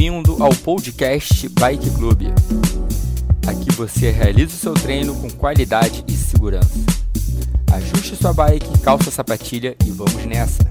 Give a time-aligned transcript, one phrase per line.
[0.00, 2.22] Bem-vindo ao podcast Bike Club.
[3.46, 6.72] Aqui você realiza o seu treino com qualidade e segurança.
[7.70, 10.62] Ajuste sua bike, calça a sapatilha e vamos nessa!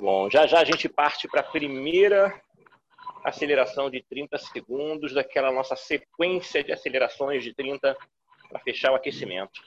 [0.00, 2.32] Bom, já já a gente parte para a primeira
[3.24, 7.96] aceleração de 30 segundos daquela nossa sequência de acelerações de 30
[8.48, 9.60] para fechar o aquecimento.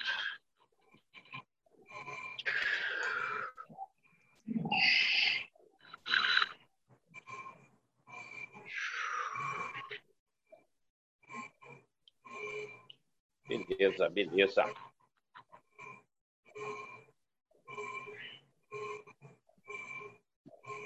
[13.48, 14.66] Beleza, beleza.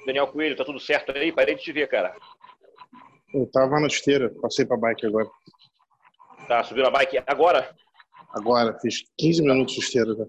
[0.05, 1.31] Daniel Coelho, tá tudo certo aí?
[1.31, 2.15] Parei de te ver, cara.
[3.33, 5.29] Eu tava na esteira, passei pra bike agora.
[6.47, 7.73] Tá, subiu na bike agora?
[8.33, 10.13] Agora, fiz 15 minutos de esteira.
[10.15, 10.25] Já.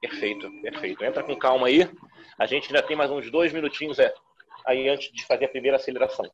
[0.00, 1.04] Perfeito, perfeito.
[1.04, 1.90] Entra com calma aí.
[2.38, 4.12] A gente ainda tem mais uns dois minutinhos é,
[4.66, 6.24] aí antes de fazer a primeira aceleração.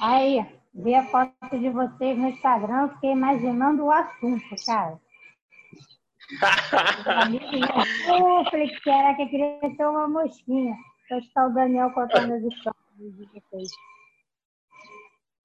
[0.00, 4.98] Aí, vi a foto de vocês no Instagram, fiquei imaginando o assunto, cara.
[8.08, 10.76] Eu falei que era que eu queria ser uma mosquinha.
[11.08, 12.77] Pra estar o Daniel contando as histórias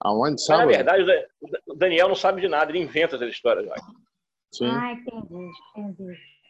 [0.02, 0.32] Aonde?
[0.34, 0.66] Mas, Sábado?
[0.66, 1.28] na verdade,
[1.68, 3.70] o Daniel não sabe de nada, ele inventa essas histórias.
[4.52, 4.68] Sim.
[4.68, 5.52] Ah, entendi,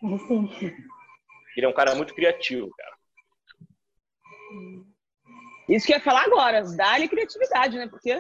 [0.06, 0.76] entendi.
[1.56, 2.94] Ele é um cara muito criativo, cara.
[5.70, 6.64] Isso que eu ia falar agora.
[6.76, 7.88] Dá-lhe criatividade, né?
[7.88, 8.20] Porque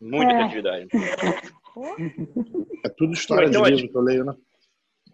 [0.00, 0.36] Muita É.
[0.36, 0.88] criatividade.
[2.84, 4.34] É tudo história Então, de livro que eu leio, né?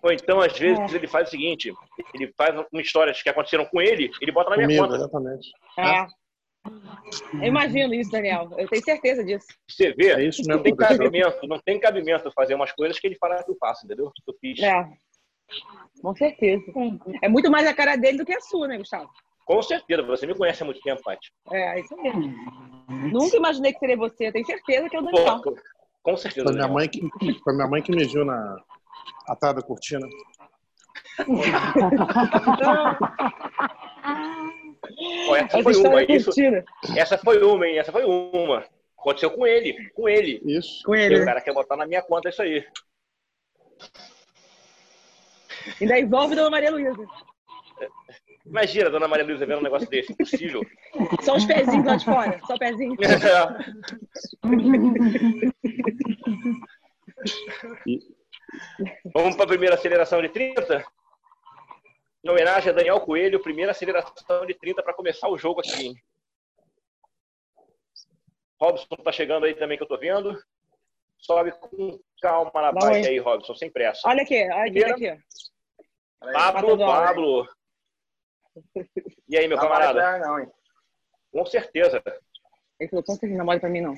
[0.02, 0.96] Ou então, às vezes, É.
[0.96, 1.72] ele faz o seguinte:
[2.12, 4.96] ele faz uma histórias que aconteceram com ele, ele bota na minha Comigo, conta.
[4.96, 5.48] exatamente.
[5.78, 6.06] é.
[7.34, 8.48] Eu imagino isso, Daniel.
[8.56, 9.46] Eu tenho certeza disso.
[9.68, 13.06] Você vê, É isso não mesmo tem cabimento, não tem cabimento fazer umas coisas que
[13.06, 14.10] ele fala que eu faço, entendeu?
[14.14, 14.60] Que eu fiz.
[14.60, 14.88] É.
[16.00, 16.62] Com certeza.
[17.20, 19.10] É muito mais a cara dele do que a sua, né, Gustavo?
[19.44, 21.32] Com certeza, você me conhece há muito tempo, Paty.
[21.50, 22.32] É, isso mesmo.
[22.88, 24.28] Nunca imaginei que seria você.
[24.28, 25.42] Eu tenho certeza que é o Pô, Daniel.
[26.02, 26.46] com certeza.
[26.46, 27.00] Foi minha, mãe que,
[27.42, 28.56] foi minha mãe que me viu na,
[29.26, 30.06] atrás da cortina.
[34.84, 36.30] Essa Essa foi uma, é isso,
[36.96, 37.78] essa foi uma, hein?
[37.78, 38.64] Essa foi uma.
[38.98, 40.40] Aconteceu com ele, com ele.
[40.44, 40.82] Isso.
[40.84, 41.22] Com E ele.
[41.22, 42.64] o cara quer botar na minha conta isso aí.
[45.80, 47.04] Ainda envolve Dona Maria Luísa.
[48.44, 50.12] Imagina dona Maria Luísa vendo um negócio desse.
[50.12, 50.62] Impossível.
[51.22, 52.40] Só os pezinhos lá de fora.
[52.46, 52.96] Só pezinho.
[57.86, 58.00] E,
[59.14, 60.84] Vamos para a primeira aceleração de 30?
[62.24, 65.86] Em homenagem a Daniel Coelho, primeira aceleração de 30 para começar o jogo aqui.
[65.88, 65.96] hein?
[68.60, 70.40] Robson tá chegando aí também que eu tô vendo.
[71.18, 74.08] Sobe com calma na bike aí, Robson, sem pressa.
[74.08, 75.22] Olha aqui, olha aqui, olha aqui.
[76.32, 76.78] Pablo.
[76.78, 77.48] Pablo.
[79.28, 80.00] E aí, meu Não camarada?
[80.00, 80.48] vai dar, não, hein?
[81.32, 82.00] Com certeza.
[82.78, 83.94] Ele falou, com certeza, não mole pra mim, não.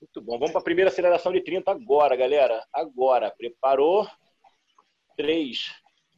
[0.00, 0.38] Muito bom.
[0.38, 2.64] Vamos para a primeira aceleração de 30 agora, galera.
[2.72, 3.30] Agora.
[3.36, 4.06] Preparou?
[5.16, 5.72] 3,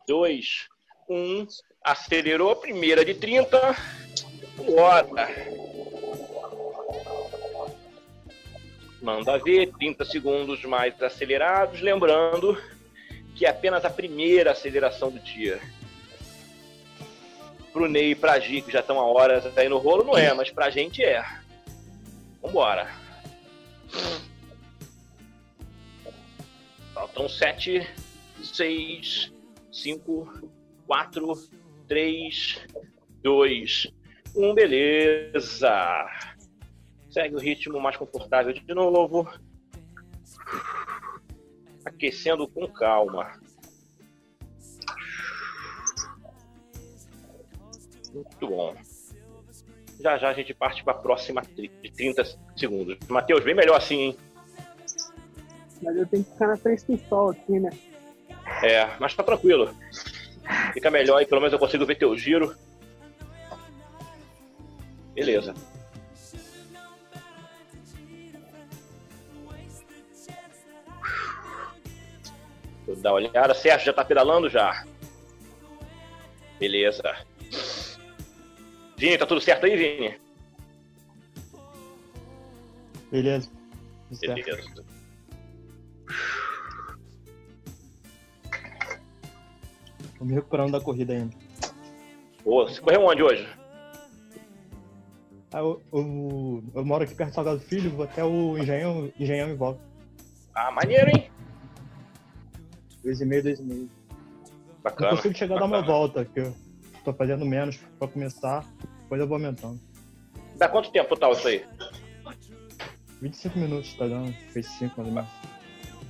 [0.07, 0.69] 2,
[1.09, 1.47] 1.
[1.85, 3.77] Acelerou a primeira de 30.
[4.67, 5.29] Bora.
[9.01, 9.73] Manda ver.
[9.79, 11.81] 30 segundos mais acelerados.
[11.81, 12.61] Lembrando
[13.35, 15.61] que é apenas a primeira aceleração do dia.
[17.73, 20.35] Pro Ney e pra Gi, que já estão há horas aí no rolo, não é,
[20.35, 21.25] mas pra gente é.
[22.43, 22.91] Vambora.
[26.93, 27.89] Faltam sete,
[28.43, 29.33] seis,
[29.71, 30.31] cinco,
[30.87, 31.35] quatro,
[31.87, 32.65] três,
[33.23, 33.93] dois,
[34.35, 34.55] um.
[34.55, 36.07] Beleza.
[37.11, 39.29] Segue o ritmo mais confortável de novo.
[41.85, 43.41] Aquecendo com calma.
[48.13, 48.75] Muito bom.
[50.01, 52.25] Já já a gente parte para a próxima de 30
[52.57, 52.99] segundos.
[53.09, 54.17] Matheus, bem melhor assim, hein?
[55.83, 57.71] Mas eu tenho que ficar na frente do sol aqui, né?
[58.63, 59.75] É, mas tá tranquilo.
[60.73, 62.57] Fica melhor e pelo menos eu consigo ver teu giro.
[65.15, 65.55] Beleza.
[72.87, 73.55] Vou dar uma olhada.
[73.55, 74.85] Sérgio já tá pedalando já.
[76.59, 77.03] Beleza.
[78.97, 80.19] Vini, tá tudo certo aí, Vini?
[83.11, 83.51] Beleza.
[84.11, 84.85] Beleza.
[90.19, 91.37] Tô me recuperando da corrida ainda.
[92.43, 93.49] Pô, você correu onde hoje?
[95.53, 99.49] Aí eu, eu, eu moro aqui perto do Salgado Filho, vou até o Engenhão, Engenhão
[99.49, 99.81] e volto.
[100.55, 101.31] Ah, maneiro, hein?
[103.03, 103.91] Dois e meio, dois e meio.
[104.83, 105.11] Bacana.
[105.11, 105.99] consigo chegar a dar uma bacana.
[105.99, 106.55] volta, que eu
[107.05, 108.65] tô fazendo menos pra começar,
[109.03, 109.81] depois eu vou aumentando.
[110.57, 111.65] Dá quanto tempo total isso aí?
[113.23, 115.29] 25 minutos tá dando, fez 5 mais.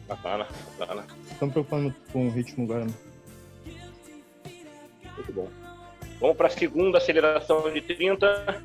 [0.06, 0.46] Bacana,
[0.78, 1.04] bacana.
[1.38, 2.86] Tô me preocupando com o ritmo agora.
[2.86, 2.94] né?
[6.20, 8.64] Vamos para a segunda aceleração de 30.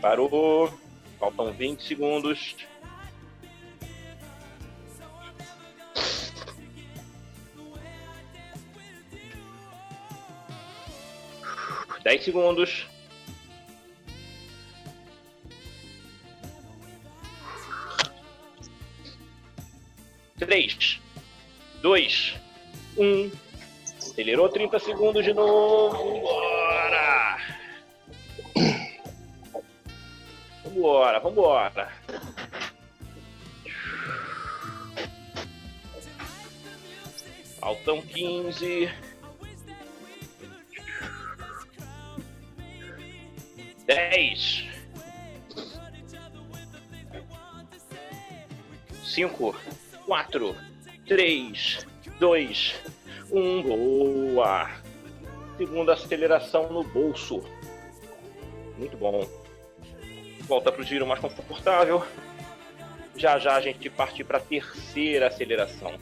[0.00, 0.72] Parou.
[1.18, 2.56] Faltam 20 segundos.
[12.02, 12.88] Dez segundos.
[20.36, 21.00] Três,
[21.82, 22.34] dois,
[22.96, 23.30] um.
[23.98, 26.20] Acelerou 30 segundos de novo.
[26.20, 27.38] Bora!
[30.64, 31.92] Vambora, vambora.
[37.60, 38.90] Faltam 15.
[43.86, 44.64] Dez.
[49.04, 49.54] Cinco,
[50.06, 50.56] quatro,
[51.06, 51.86] três,
[52.18, 52.74] dois,
[53.30, 53.62] um.
[53.62, 54.70] Boa!
[55.56, 57.42] Segunda aceleração no bolso.
[58.78, 59.28] Muito bom.
[60.42, 62.04] Volta para o giro mais confortável.
[63.16, 65.92] Já já a gente parte para a terceira aceleração.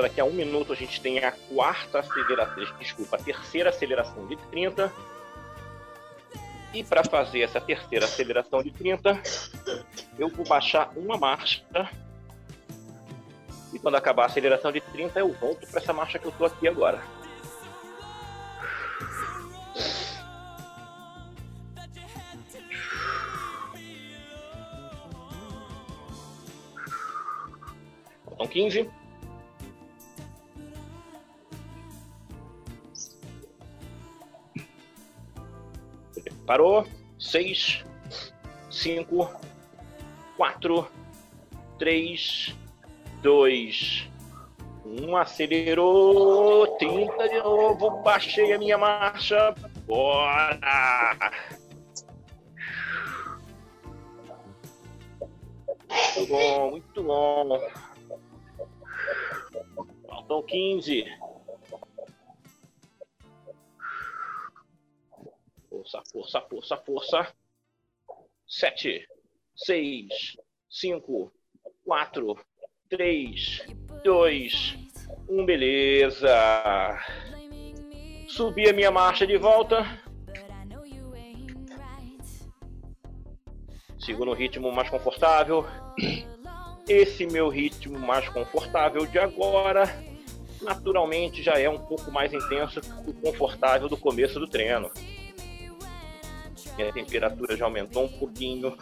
[0.00, 4.36] Daqui a um minuto a gente tem a quarta aceleração, desculpa, a terceira aceleração de
[4.36, 4.92] 30.
[6.72, 9.20] E para fazer essa terceira aceleração de 30,
[10.16, 11.64] eu vou baixar uma marcha.
[13.72, 16.46] E quando acabar a aceleração de 30, eu volto para essa marcha que eu estou
[16.46, 17.02] aqui agora.
[28.24, 28.97] Faltam 15.
[36.48, 36.86] Parou.
[37.18, 37.84] 6,
[38.70, 39.30] 5,
[40.38, 40.88] 4,
[41.78, 42.56] 3,
[43.20, 44.10] 2,
[44.86, 45.16] 1.
[45.18, 46.66] Acelerou.
[46.78, 48.02] 30 de novo.
[48.02, 49.54] Baixei a minha marcha.
[49.86, 51.32] Bora!
[56.16, 57.60] Muito bom, muito bom.
[60.08, 61.04] Faltam 15.
[65.88, 67.34] Força, força, força, força.
[68.46, 69.08] 7,
[69.56, 70.36] 6,
[70.68, 71.32] 5,
[71.82, 72.36] 4,
[72.90, 73.66] 3,
[74.04, 74.76] 2,
[75.30, 75.46] 1.
[75.46, 76.98] Beleza.
[78.28, 79.82] Subi a minha marcha de volta.
[83.98, 85.64] Sigo no ritmo mais confortável.
[86.86, 89.84] Esse meu ritmo mais confortável de agora,
[90.60, 94.90] naturalmente, já é um pouco mais intenso que o confortável do começo do treino.
[96.78, 98.78] Minha temperatura já aumentou um pouquinho,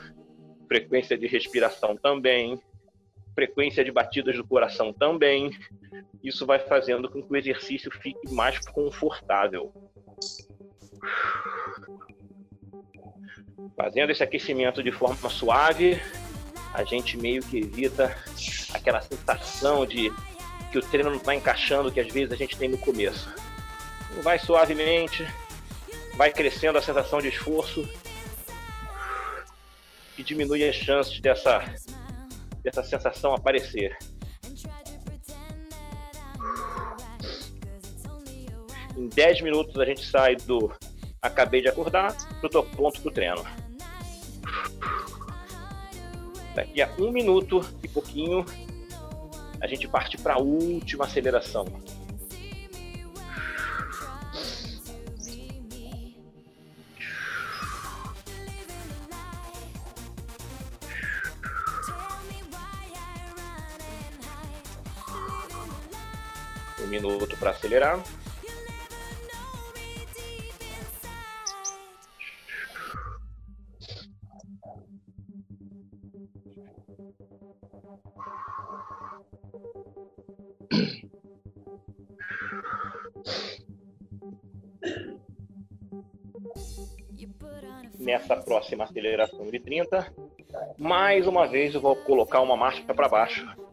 [0.68, 2.60] frequência de respiração também,
[3.34, 5.50] frequência de batidas do coração também.
[6.22, 9.72] Isso vai fazendo com que o exercício fique mais confortável.
[13.74, 15.98] Fazendo esse aquecimento de forma suave,
[16.74, 18.14] a gente meio que evita
[18.74, 20.12] aquela sensação de
[20.70, 23.26] que o treino não está encaixando que às vezes a gente tem no começo.
[24.22, 25.26] Vai suavemente,
[26.16, 27.86] vai crescendo a sensação de esforço
[30.16, 31.62] e diminui as chances dessa,
[32.62, 33.96] dessa sensação aparecer.
[38.96, 40.72] Em 10 minutos a gente sai do
[41.20, 43.44] acabei de acordar pro tô pronto pro treino.
[46.54, 48.42] Daqui a um minuto e pouquinho
[49.60, 51.66] a gente parte para a última aceleração.
[67.00, 68.02] Minuto para acelerar.
[87.98, 90.12] Nessa próxima aceleração de 30,
[90.78, 93.65] mais uma vez eu vou colocar uma marcha para baixo.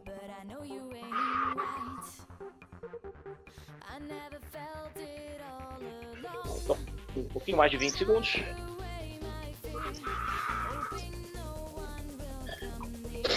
[7.34, 8.36] Um pouquinho mais de 20 segundos.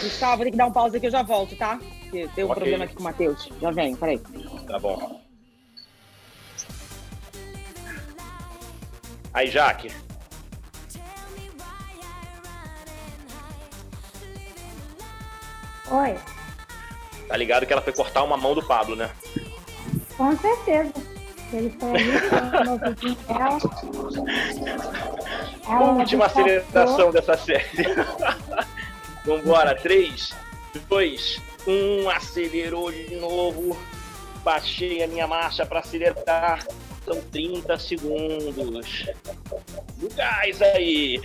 [0.02, 1.78] Gustavo, tem que dar um pause aqui, eu já volto, tá?
[2.02, 2.54] Porque tem um Ok.
[2.60, 3.48] problema aqui com o Matheus.
[3.60, 4.18] Já vem, peraí.
[4.66, 5.20] Tá bom.
[9.32, 9.90] Aí, Jaque.
[15.90, 16.16] Oi,
[17.28, 19.10] Tá ligado que ela foi cortar uma mão do Pablo, né?
[20.16, 20.92] com certeza.
[21.56, 23.58] Ele foi ali, foi no ouvidinho dela.
[25.66, 27.64] Ela Última aceleração dessa série.
[29.24, 30.34] Vambora, 3,
[30.88, 33.76] 2, 1, acelerou de novo.
[34.44, 36.64] Baixei a minha marcha para acelerar.
[37.04, 39.06] São 30 segundos.
[39.98, 41.22] No gás aí.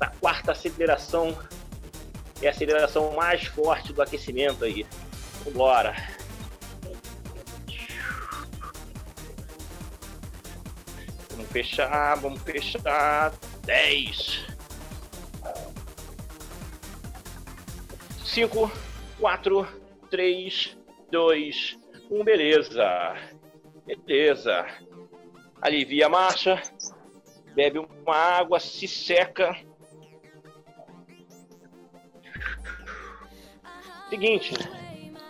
[0.00, 1.36] Na quarta aceleração.
[2.42, 4.84] É a aceleração mais forte do aquecimento aí.
[5.44, 5.94] Vambora.
[11.54, 13.32] Fechar, vamos fechar.
[13.64, 14.44] 10.
[18.24, 18.72] 5,
[19.20, 19.68] 4,
[20.10, 20.76] 3,
[21.12, 21.78] 2,
[22.10, 22.24] 1.
[22.24, 23.14] Beleza.
[23.86, 24.66] Beleza.
[25.62, 26.60] Alivia a marcha.
[27.54, 29.56] Bebe uma água, se seca.
[34.10, 34.54] Seguinte,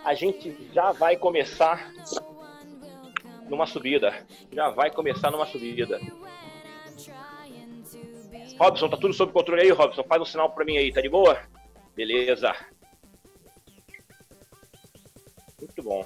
[0.03, 1.91] a gente já vai começar
[3.49, 4.25] numa subida.
[4.51, 5.99] Já vai começar numa subida.
[8.59, 10.03] Robson, tá tudo sob controle aí, Robson?
[10.03, 11.41] Faz um sinal pra mim aí, tá de boa?
[11.95, 12.53] Beleza.
[15.59, 16.05] Muito bom.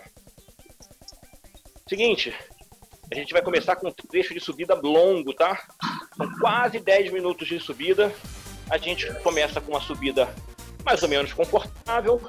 [1.88, 2.34] Seguinte,
[3.12, 5.67] a gente vai começar com um trecho de subida longo, tá?
[6.15, 8.13] São quase 10 minutos de subida.
[8.69, 10.34] A gente começa com uma subida
[10.86, 12.22] mais ou menos confortável,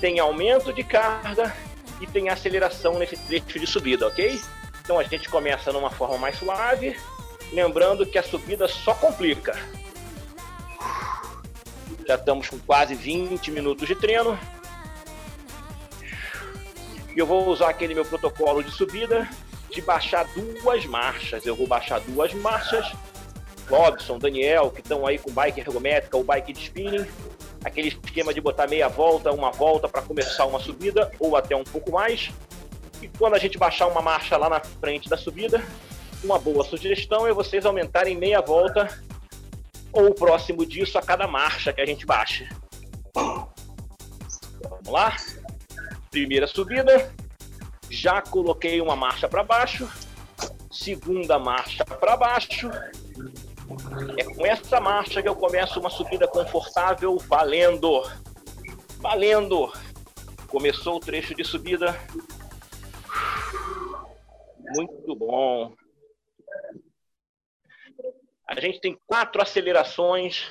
[0.00, 1.54] tem aumento de carga
[2.00, 4.40] e tem aceleração nesse trecho de subida, ok?
[4.82, 6.96] Então a gente começa numa forma mais suave,
[7.52, 9.56] lembrando que a subida só complica.
[12.06, 14.38] Já estamos com quase 20 minutos de treino.
[17.14, 19.28] E eu vou usar aquele meu protocolo de subida
[19.70, 21.46] de baixar duas marchas.
[21.46, 22.92] Eu vou baixar duas marchas.
[23.68, 27.06] Robson, Daniel, que estão aí com bike ergométrica ou bike de spinning,
[27.64, 31.64] aquele esquema de botar meia volta, uma volta para começar uma subida ou até um
[31.64, 32.30] pouco mais.
[33.00, 35.62] E quando a gente baixar uma marcha lá na frente da subida,
[36.22, 38.88] uma boa sugestão é vocês aumentarem meia volta
[39.92, 42.48] ou próximo disso a cada marcha que a gente baixe.
[43.14, 45.16] Vamos lá?
[46.10, 47.12] Primeira subida,
[47.90, 49.88] já coloquei uma marcha para baixo,
[50.70, 52.70] segunda marcha para baixo.
[54.18, 58.02] É com essa marcha que eu começo uma subida confortável, valendo.
[58.98, 59.72] Valendo.
[60.48, 61.96] Começou o trecho de subida.
[64.74, 65.74] Muito bom.
[68.48, 70.50] A gente tem quatro acelerações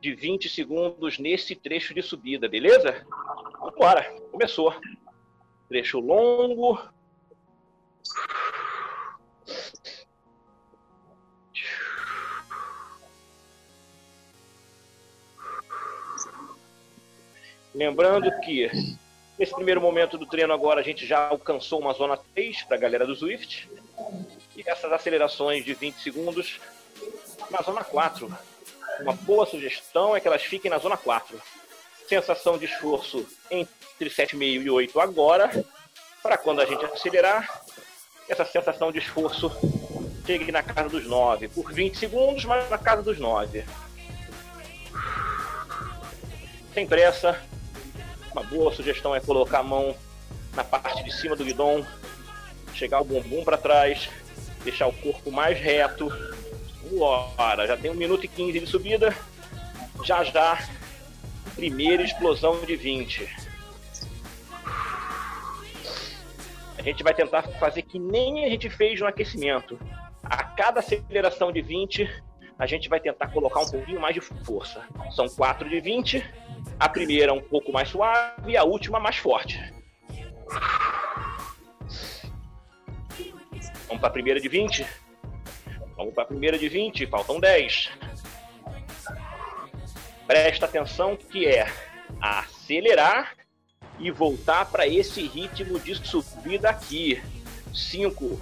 [0.00, 3.04] de 20 segundos nesse trecho de subida, beleza?
[3.60, 4.74] Vambora, começou.
[5.68, 6.78] Trecho longo.
[17.74, 18.70] Lembrando que
[19.38, 22.80] nesse primeiro momento do treino agora a gente já alcançou uma zona 3 para a
[22.80, 23.68] galera do Swift.
[24.56, 26.60] E essas acelerações de 20 segundos
[27.50, 28.32] na zona 4.
[29.00, 31.40] Uma boa sugestão é que elas fiquem na zona 4.
[32.08, 35.50] Sensação de esforço entre 7,5 e 8 agora,
[36.22, 37.64] para quando a gente acelerar,
[38.28, 39.50] essa sensação de esforço
[40.24, 41.48] chegue na casa dos 9.
[41.48, 43.64] Por 20 segundos, mas na casa dos 9.
[46.72, 47.40] Sem pressa.
[48.34, 49.94] Uma boa sugestão é colocar a mão
[50.54, 51.86] na parte de cima do guidão,
[52.74, 54.10] chegar o bumbum para trás,
[54.64, 56.12] deixar o corpo mais reto.
[56.90, 59.16] Bora, já tem 1 minuto e 15 de subida.
[60.02, 60.68] Já já,
[61.54, 63.28] primeira explosão de 20.
[66.76, 69.78] A gente vai tentar fazer que nem a gente fez no aquecimento.
[70.24, 72.10] A cada aceleração de 20,
[72.58, 74.82] a gente vai tentar colocar um pouquinho mais de força.
[75.14, 76.24] São 4 de 20.
[76.78, 79.60] A primeira um pouco mais suave e a última mais forte.
[84.04, 84.86] para a primeira de 20?
[85.96, 87.90] Vamos para a primeira de 20, faltam 10.
[90.26, 91.66] Presta atenção que é
[92.20, 93.34] acelerar
[93.98, 97.22] e voltar para esse ritmo de subida aqui.
[97.72, 98.38] 5,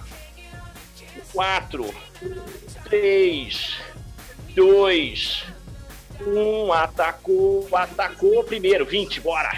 [1.33, 1.95] 4,
[2.83, 3.79] 3,
[4.55, 5.45] 2,
[6.27, 6.73] 1.
[6.73, 8.85] Atacou, atacou primeiro.
[8.85, 9.51] 20, bora.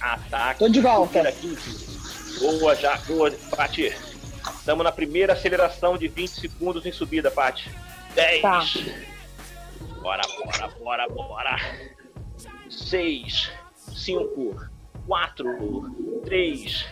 [0.00, 0.58] Ataque.
[0.58, 1.34] Tô de volta.
[2.40, 2.96] Boa, já.
[2.98, 3.94] Boa, Pati.
[4.58, 7.70] Estamos na primeira aceleração de 20 segundos em subida, Pati.
[8.14, 8.42] 10.
[8.42, 8.64] Tá.
[10.00, 11.56] Bora, bora, bora, bora.
[12.70, 13.50] 6,
[13.94, 14.68] 5,
[15.06, 16.86] 4, 3,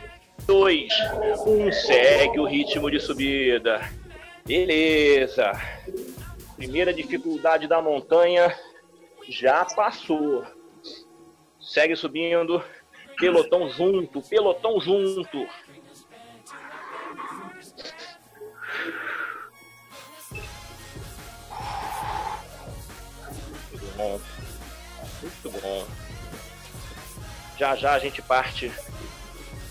[0.46, 0.92] 2,
[1.46, 1.72] 1.
[1.72, 3.80] Segue o ritmo de subida.
[4.46, 5.52] Beleza.
[6.56, 8.56] Primeira dificuldade da montanha
[9.28, 10.46] já passou.
[11.60, 12.62] Segue subindo.
[13.18, 15.38] Pelotão junto, pelotão junto.
[23.72, 24.20] Muito bom.
[25.22, 25.86] Muito bom.
[27.58, 28.70] Já já a gente parte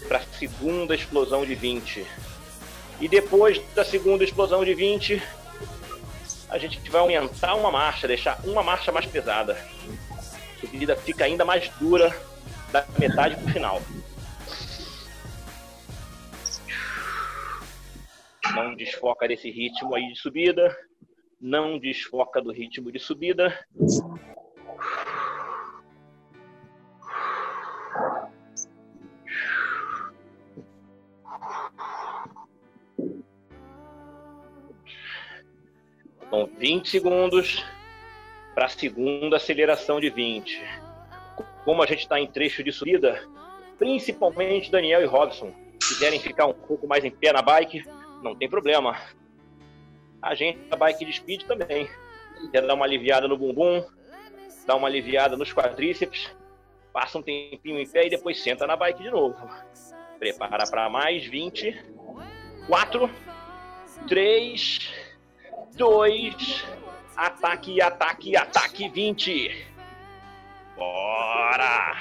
[0.08, 2.06] para a segunda explosão de 20.
[3.00, 5.22] E depois da segunda explosão de 20,
[6.50, 9.58] a gente vai aumentar uma marcha, deixar uma marcha mais pesada.
[10.18, 12.16] A subida fica ainda mais dura
[12.72, 13.82] da metade pro final.
[18.54, 20.76] Não desfoca desse ritmo aí de subida.
[21.42, 23.54] Não desfoca do ritmo de subida.
[36.36, 37.66] Então, 20 segundos
[38.54, 40.62] para a segunda aceleração de 20.
[41.64, 43.26] Como a gente está em trecho de subida,
[43.80, 47.86] principalmente Daniel e Robson, quiserem ficar um pouco mais em pé na bike,
[48.22, 49.00] não tem problema.
[50.22, 51.90] A gente na bike de speed também.
[52.52, 53.82] Quer dar uma aliviada no bumbum,
[54.68, 56.36] dar uma aliviada nos quadríceps,
[56.92, 59.38] passa um tempinho em pé e depois senta na bike de novo.
[60.20, 61.96] Prepara para mais 20.
[62.68, 63.10] 4,
[64.08, 65.05] 3,
[65.76, 66.66] 2,
[67.18, 69.66] ataque, ataque, ataque 20.
[70.76, 71.96] Bora!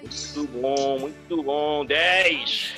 [0.00, 1.84] Muito bom, muito bom.
[1.84, 2.74] 10.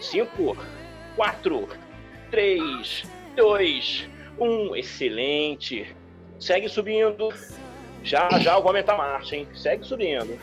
[0.00, 0.56] 5,
[1.16, 1.68] 4,
[2.30, 3.04] 3,
[3.36, 4.76] 2, 1.
[4.76, 5.96] Excelente.
[6.38, 7.32] Segue subindo.
[8.02, 9.48] Já, já eu vou aumentar a marcha, hein?
[9.54, 10.38] Segue subindo.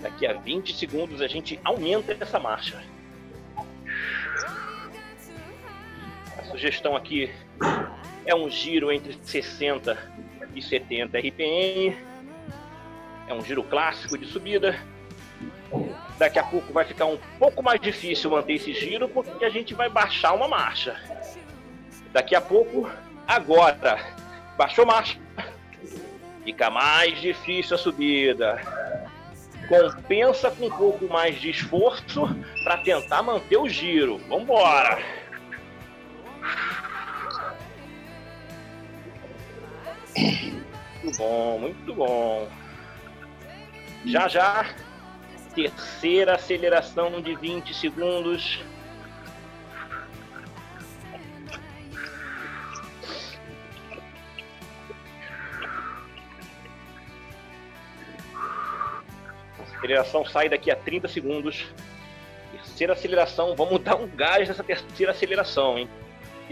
[0.00, 2.82] Daqui a 20 segundos a gente aumenta essa marcha.
[6.36, 7.30] A sugestão aqui
[8.24, 9.98] é um giro entre 60
[10.54, 11.96] e 70 RPM.
[13.26, 14.78] É um giro clássico de subida.
[16.16, 19.74] Daqui a pouco vai ficar um pouco mais difícil manter esse giro porque a gente
[19.74, 20.96] vai baixar uma marcha.
[22.12, 22.88] Daqui a pouco,
[23.28, 23.98] agora,
[24.56, 25.20] baixou marcha,
[26.44, 28.78] fica mais difícil a subida
[29.68, 32.22] compensa com um pouco mais de esforço
[32.64, 34.18] para tentar manter o giro.
[34.28, 34.98] Vamos embora.
[41.02, 42.48] Muito bom, muito bom.
[44.06, 44.66] Já já,
[45.54, 48.60] terceira aceleração de 20 segundos.
[59.88, 61.66] Aceleração sai daqui a 30 segundos.
[62.52, 65.88] Terceira aceleração, vamos dar um gás nessa terceira aceleração, hein?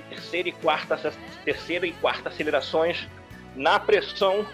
[0.09, 0.99] Terceira e quarta,
[1.45, 3.07] terceira e quarta acelerações
[3.55, 4.47] na pressão,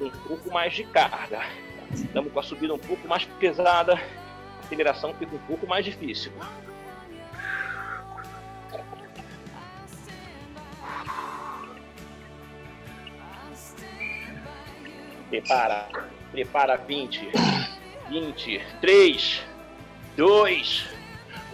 [0.00, 1.44] um pouco mais de carga.
[1.92, 6.32] Estamos com a subida um pouco mais pesada, a aceleração fica um pouco mais difícil.
[15.28, 15.88] Prepara,
[16.32, 17.30] prepara 20.
[18.10, 19.42] 20, 3,
[20.16, 20.84] 2,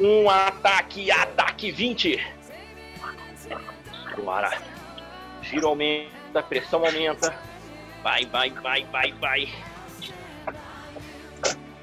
[0.00, 2.18] 1, ataque, ataque, 20.
[4.24, 4.58] Bora.
[5.42, 7.38] Giro aumenta, pressão aumenta.
[8.02, 9.48] Vai, vai, vai, vai, vai.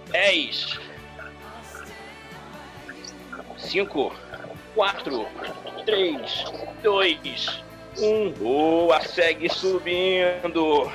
[0.10, 0.80] 10,
[3.60, 4.16] 5,
[4.74, 5.28] 4,
[5.86, 6.46] 3,
[6.82, 7.64] 2,
[8.00, 8.32] 1.
[8.32, 10.92] Boa, segue subindo.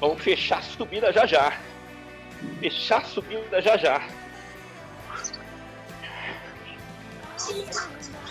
[0.00, 1.52] Vamos fechar a subida já já
[2.60, 4.02] fechar a subida já já.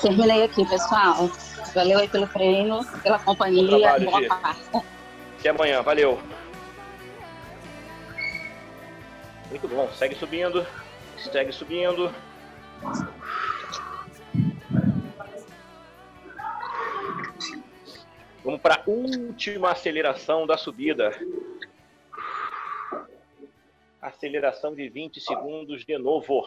[0.02, 1.30] Terminei aqui, pessoal.
[1.74, 3.80] Valeu aí pelo treino, pela companhia.
[3.80, 4.12] Trabalho,
[4.72, 4.84] Boa.
[5.40, 6.20] Até amanhã, valeu.
[9.50, 10.66] Muito bom, segue subindo,
[11.32, 12.14] segue subindo.
[18.44, 21.12] Vamos para a última aceleração da subida.
[24.04, 26.46] Aceleração de 20 segundos de novo.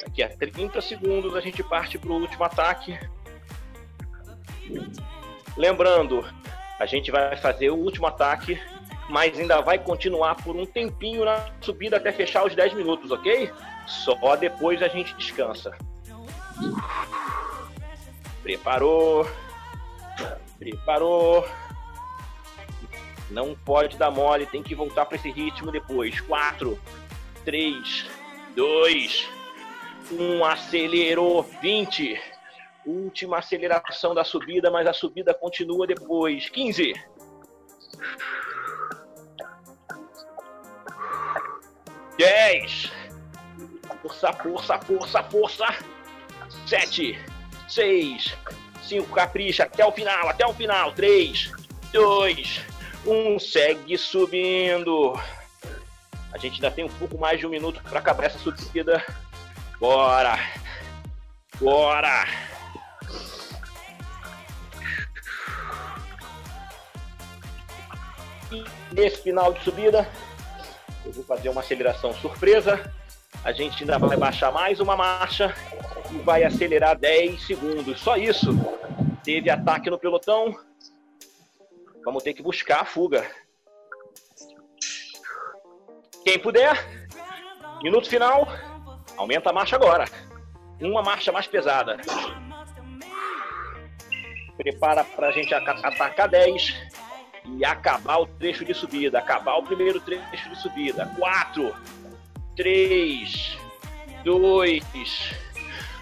[0.00, 2.96] Daqui a 30 segundos a gente parte para o último ataque.
[5.56, 6.24] Lembrando,
[6.78, 8.56] a gente vai fazer o último ataque,
[9.10, 13.52] mas ainda vai continuar por um tempinho na subida até fechar os 10 minutos, ok?
[13.86, 15.76] Só depois a gente descansa.
[18.42, 19.28] Preparou.
[20.58, 21.46] Preparou.
[23.30, 26.20] Não pode dar mole, tem que voltar para esse ritmo depois.
[26.20, 26.78] 4,
[27.44, 28.06] 3,
[28.54, 29.28] 2,
[30.12, 30.44] 1.
[30.44, 31.42] Acelerou.
[31.42, 32.20] 20.
[32.86, 36.48] Última aceleração da subida, mas a subida continua depois.
[36.48, 36.94] 15.
[42.20, 42.92] Dez.
[44.02, 45.66] Força, força, força, força.
[46.66, 47.18] Sete.
[47.66, 48.36] Seis.
[48.82, 49.14] Cinco.
[49.14, 50.92] Capricha até o final, até o final.
[50.92, 51.50] Três.
[51.90, 52.60] Dois.
[53.06, 53.38] Um.
[53.38, 55.18] Segue subindo.
[56.30, 59.02] A gente ainda tem um pouco mais de um minuto para acabar essa subida.
[59.78, 60.38] Bora.
[61.58, 62.26] Bora.
[68.52, 70.06] E nesse final de subida,
[71.10, 72.92] eu vou fazer uma aceleração surpresa.
[73.44, 75.52] A gente ainda vai baixar mais uma marcha
[76.10, 78.00] e vai acelerar 10 segundos.
[78.00, 78.50] Só isso.
[79.24, 80.56] Teve ataque no pelotão.
[82.04, 83.28] Vamos ter que buscar a fuga.
[86.24, 86.76] Quem puder,
[87.82, 88.46] minuto final,
[89.16, 90.04] aumenta a marcha agora.
[90.80, 91.96] Uma marcha mais pesada.
[94.56, 96.89] Prepara para a gente aca- atacar 10
[97.56, 99.18] e acabar o trecho de subida.
[99.18, 101.10] Acabar o primeiro trecho de subida.
[101.18, 101.74] 4,
[102.56, 103.58] 3,
[104.24, 104.84] 2,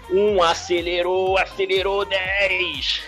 [0.09, 0.43] 1.
[0.43, 3.03] Acelerou, acelerou 10.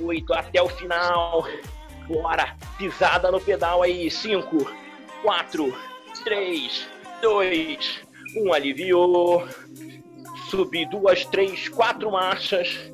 [0.00, 1.46] 8 até o final.
[2.06, 4.10] Bora, pisada no pedal aí.
[4.10, 4.72] 5,
[5.22, 5.78] 4,
[6.24, 6.88] 3,
[7.22, 8.00] 2,
[8.36, 8.52] 1.
[8.52, 9.46] Aliviou.
[10.50, 12.92] Subi duas, três, quatro marchas.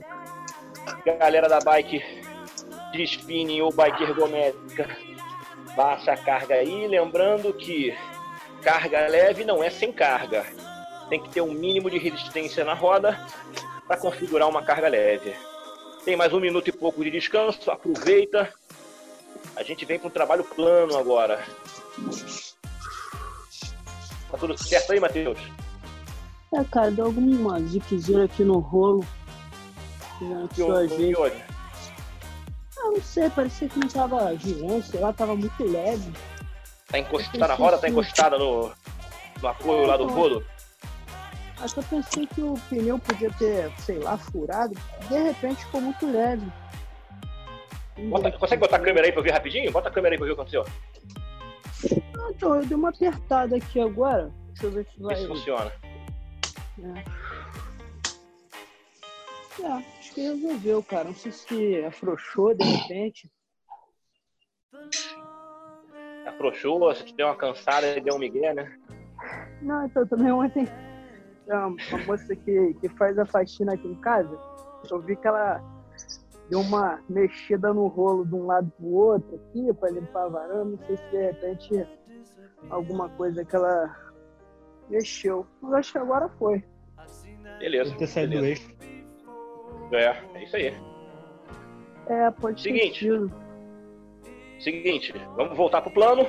[1.05, 2.03] Galera da bike
[2.93, 4.89] de spinning ou bike ergométrica,
[5.77, 6.87] baixa a carga aí.
[6.87, 7.97] Lembrando que
[8.63, 10.45] carga leve não é sem carga.
[11.09, 13.19] Tem que ter um mínimo de resistência na roda
[13.87, 15.35] para configurar uma carga leve.
[16.05, 18.53] Tem mais um minuto e pouco de descanso, aproveita.
[19.57, 21.45] A gente vem para um trabalho plano agora.
[24.31, 25.39] Tá tudo certo aí, Matheus?
[26.55, 29.05] É, cara, deu alguma ziquezinha aqui no rolo.
[30.19, 30.25] Que
[30.65, 30.97] ajeito.
[30.97, 31.60] Que houve?
[32.91, 36.13] Ah, não sei, parecia que não tava girando, sei lá, tava muito leve.
[36.89, 38.73] Tá encostada na roda, tá encostada no,
[39.41, 40.45] no apoio lá do rolo?
[41.61, 44.75] Acho que eu pensei que o pneu podia ter, sei lá, furado.
[45.09, 46.51] De repente ficou muito leve.
[48.09, 49.71] Bota- consegue botar a câmera aí pra eu ver rapidinho?
[49.71, 50.65] Bota a câmera aí pra eu ver o que aconteceu.
[52.19, 54.33] Ah, Então, eu dei uma apertada aqui agora.
[54.49, 55.17] Deixa eu ver se vai.
[55.17, 55.71] se funciona.
[56.83, 57.05] É.
[59.63, 61.05] É, que resolveu, cara.
[61.05, 63.31] Não sei se afrouxou de repente.
[66.27, 68.79] Afrouxou, se tu deu uma cansada e deu um migué, né?
[69.63, 70.67] Não, então também ontem
[71.51, 74.39] a uma moça que, que faz a faxina aqui em casa,
[74.91, 75.61] eu vi que ela
[76.49, 80.65] deu uma mexida no rolo de um lado pro outro aqui para limpar a varanda.
[80.65, 81.89] Não sei se de repente
[82.69, 83.97] alguma coisa que ela
[84.89, 85.47] mexeu.
[85.61, 86.63] Mas acho que agora foi.
[87.59, 87.91] Beleza.
[87.91, 88.80] Deve ter saído do eixo.
[89.93, 90.75] É, é isso aí.
[92.07, 93.09] É, pode Seguinte.
[94.59, 96.29] Seguinte, vamos voltar pro plano.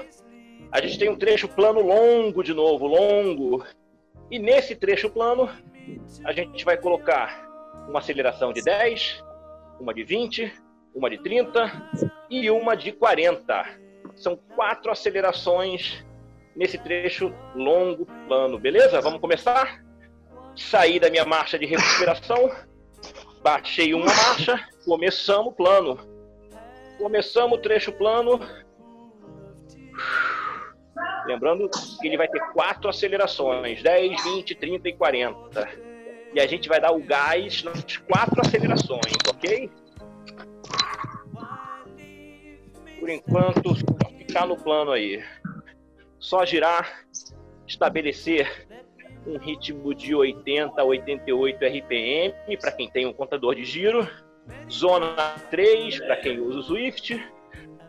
[0.72, 3.66] A gente tem um trecho plano longo de novo, longo.
[4.30, 5.50] E nesse trecho plano,
[6.24, 7.46] a gente vai colocar
[7.90, 9.24] uma aceleração de 10,
[9.80, 10.54] uma de 20,
[10.96, 11.90] uma de 30
[12.30, 13.66] e uma de 40.
[14.16, 16.06] São quatro acelerações
[16.56, 19.02] nesse trecho longo plano, beleza?
[19.02, 19.84] Vamos começar?
[20.56, 22.52] Saí da minha marcha de recuperação,
[23.42, 26.00] baixei uma marcha, começamos o plano.
[26.98, 28.40] Começamos o trecho plano.
[31.26, 35.70] Lembrando que ele vai ter quatro acelerações: 10, 20, 30 e 40.
[36.34, 39.70] e a gente vai dar o gás nas quatro acelerações, ok?
[43.00, 45.24] Por enquanto, só ficar no plano aí.
[46.20, 47.04] Só girar,
[47.68, 48.68] estabelecer
[49.26, 54.08] um ritmo de 80 a 88 RPM para quem tem um contador de giro,
[54.70, 57.22] zona 3 para quem usa o Swift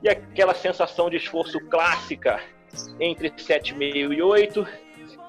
[0.03, 2.41] e aquela sensação de esforço clássica
[2.99, 4.67] entre 7,5 e 8,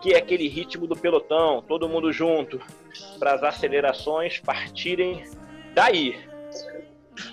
[0.01, 2.59] que é aquele ritmo do pelotão, todo mundo junto,
[3.19, 5.23] para as acelerações partirem
[5.73, 6.17] daí.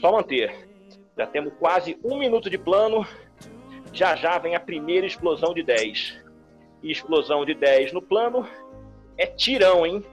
[0.00, 0.68] Só manter.
[1.16, 3.06] Já temos quase um minuto de plano.
[3.92, 6.29] Já já vem a primeira explosão de 10.
[6.82, 8.48] E explosão de 10 no plano
[9.18, 10.04] é tirão, hein?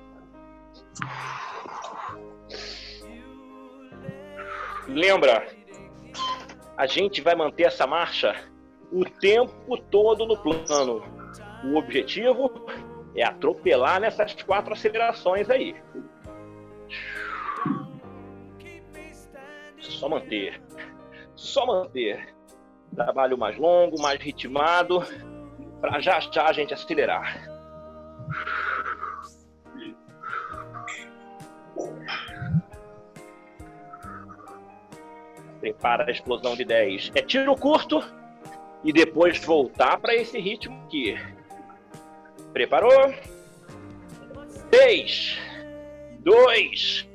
[4.87, 5.47] Lembra,
[6.75, 8.35] a gente vai manter essa marcha
[8.91, 11.03] o tempo todo no plano.
[11.65, 12.51] O objetivo
[13.15, 15.75] é atropelar nessas quatro acelerações aí.
[19.79, 20.61] Só manter.
[21.35, 22.35] Só manter.
[22.95, 25.03] Trabalho mais longo, mais ritmado,
[25.79, 27.57] para já já a gente acelerar.
[35.59, 37.11] Prepara a explosão de 10.
[37.15, 38.03] É tiro curto
[38.83, 41.15] e depois voltar para esse ritmo aqui.
[42.53, 43.13] Preparou?
[44.71, 45.37] 3,
[46.19, 47.09] 2,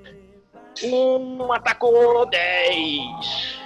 [0.85, 3.61] 1, atacou 10.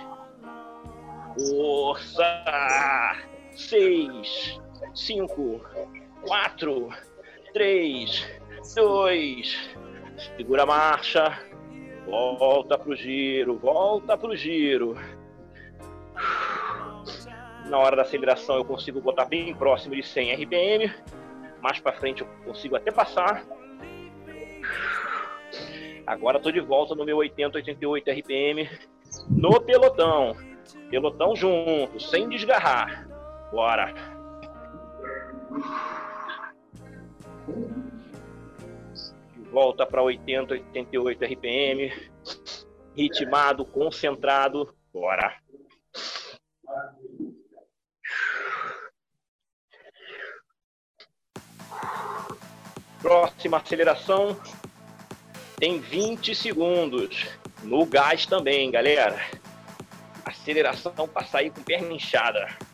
[1.39, 3.17] Força!
[3.57, 4.61] 6,
[4.97, 5.61] 5,
[6.27, 6.89] 4,
[7.53, 8.41] 3,
[8.75, 9.71] 2,
[10.37, 11.39] segura a marcha,
[12.07, 14.97] volta pro giro, volta pro giro.
[17.69, 20.95] Na hora da aceleração eu consigo botar bem próximo de 100 RPM,
[21.61, 23.45] mais para frente eu consigo até passar.
[26.07, 28.71] Agora estou de volta no meu 80, 88 RPM
[29.29, 30.35] no pelotão.
[30.89, 33.07] Pelotão junto, sem desgarrar.
[33.53, 34.16] Bora.
[39.51, 41.93] Volta para 80, 88 RPM.
[42.95, 44.75] Ritmado, concentrado.
[44.93, 45.37] Bora.
[53.01, 54.37] Próxima aceleração
[55.57, 57.27] tem 20 segundos.
[57.63, 59.19] No gás também, galera.
[60.25, 62.66] Aceleração para sair com perna inchada.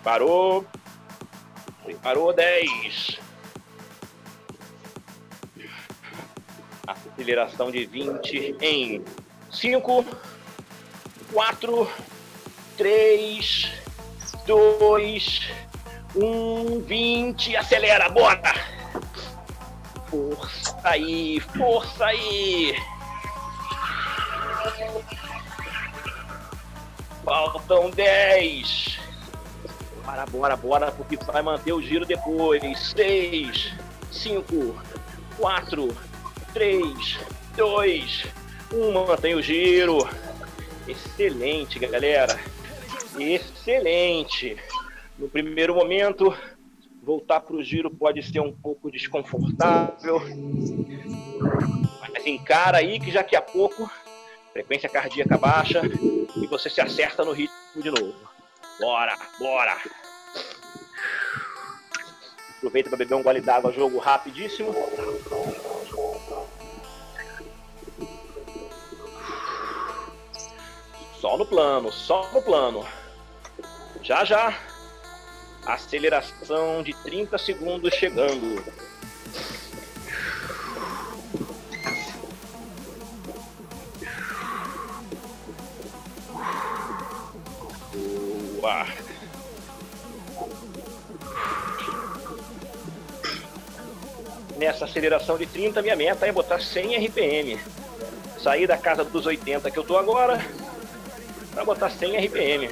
[0.00, 0.66] Preparou.
[1.84, 3.20] Preparou 10.
[6.86, 9.04] Aceleração de 20 em
[9.52, 10.06] 5,
[11.32, 11.90] 4,
[12.78, 13.72] 3,
[14.46, 15.50] 2,
[16.16, 17.56] 1, 20.
[17.56, 18.54] Acelera, bora!
[20.08, 22.74] Força aí, força aí!
[27.22, 28.99] Faltam 10.
[30.04, 32.62] Bora, bora, bora, porque vai manter o giro depois.
[32.96, 33.74] 6,
[34.10, 34.82] 5,
[35.38, 35.96] 4,
[36.52, 37.18] 3,
[37.56, 38.26] 2,
[38.72, 38.92] 1.
[38.92, 40.08] Mantém o giro.
[40.86, 42.38] Excelente, galera.
[43.18, 44.56] Excelente.
[45.18, 46.34] No primeiro momento,
[47.02, 50.20] voltar para o giro pode ser um pouco desconfortável.
[52.00, 53.90] Mas encara aí que daqui a pouco
[54.52, 55.82] frequência cardíaca baixa
[56.36, 58.29] e você se acerta no ritmo de novo.
[58.80, 59.76] Bora, bora!
[62.56, 64.74] Aproveita para beber um gole d'água, jogo rapidíssimo.
[71.20, 72.86] Só no plano, só no plano.
[74.02, 74.58] Já já.
[75.66, 78.64] Aceleração de 30 segundos chegando.
[88.60, 88.86] Boa.
[94.58, 97.58] Nessa aceleração de 30, minha meta é botar 100 RPM.
[98.38, 100.38] Sair da casa dos 80 que eu tô agora
[101.54, 102.70] para botar 100 RPM.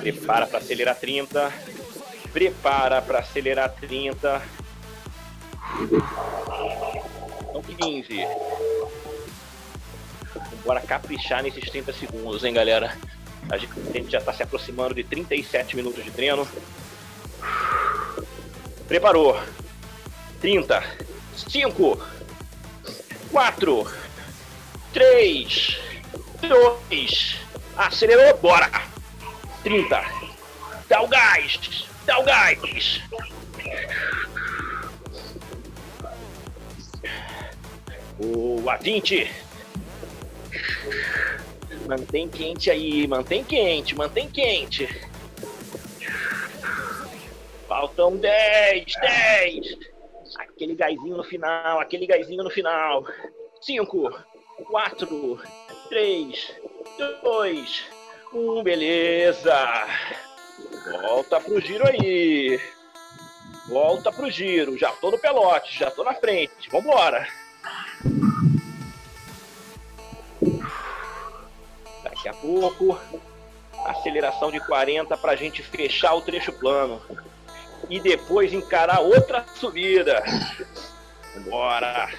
[0.00, 1.52] Prepara para acelerar 30.
[2.32, 4.42] Prepara para acelerar 30.
[7.52, 8.26] São 15.
[10.64, 12.96] Bora caprichar nesses 30 segundos, hein, galera?
[13.50, 16.46] A gente já está se aproximando de 37 minutos de treino.
[18.86, 19.40] Preparou.
[20.40, 20.82] 30.
[21.36, 22.00] 5.
[23.30, 24.10] 4.
[24.92, 25.78] 3,
[26.42, 27.36] 2,
[27.76, 28.68] acelerou, bora!
[29.62, 30.04] 30,
[30.88, 33.00] dá o gás, dá o gás!
[38.20, 39.30] Boa, 20.
[41.88, 44.86] Mantém quente aí, mantém quente, mantém quente.
[47.66, 49.66] Faltam 10, 10.
[50.36, 53.06] Aquele gásinho no final, aquele gásinho no final.
[53.62, 54.12] 5,
[54.70, 55.40] 4,
[55.88, 56.54] 3,
[57.22, 57.84] 2,
[58.34, 59.86] 1, beleza.
[60.90, 62.60] Volta pro giro aí.
[63.66, 64.76] Volta pro giro.
[64.76, 66.68] Já tô no pelote, já tô na frente.
[66.70, 67.39] Vambora.
[72.22, 73.00] Daqui a pouco,
[73.86, 77.00] aceleração de 40 para a gente fechar o trecho plano.
[77.88, 80.22] E depois encarar outra subida.
[81.48, 82.10] Bora!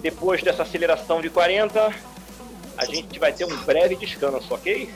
[0.00, 1.92] Depois dessa aceleração de 40,
[2.78, 4.88] a gente vai ter um breve descanso, ok?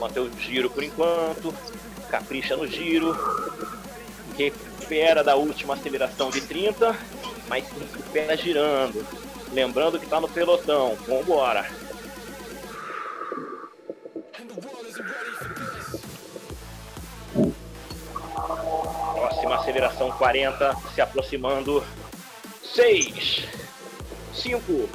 [0.00, 1.54] Manter o giro por enquanto,
[2.08, 3.14] capricha no giro,
[4.36, 6.96] recupera da última aceleração de 30,
[7.48, 9.06] mas recupera girando.
[9.52, 11.68] Lembrando que está no pelotão, vambora.
[19.14, 21.84] Próxima aceleração 40, se aproximando.
[22.74, 23.44] 6,
[24.32, 24.88] 5,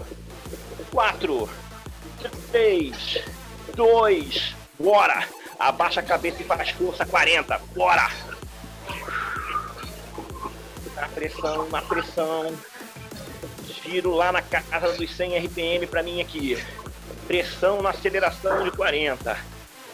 [0.91, 1.50] 4,
[2.52, 3.24] 3,
[3.76, 5.27] 2, Bora!
[5.57, 7.57] Abaixa a cabeça e faz força 40.
[7.73, 8.09] Bora!
[10.95, 12.53] Na pressão, na pressão.
[13.83, 16.57] Giro lá na casa dos 100 RPM para mim aqui.
[17.27, 19.38] Pressão na aceleração de 40.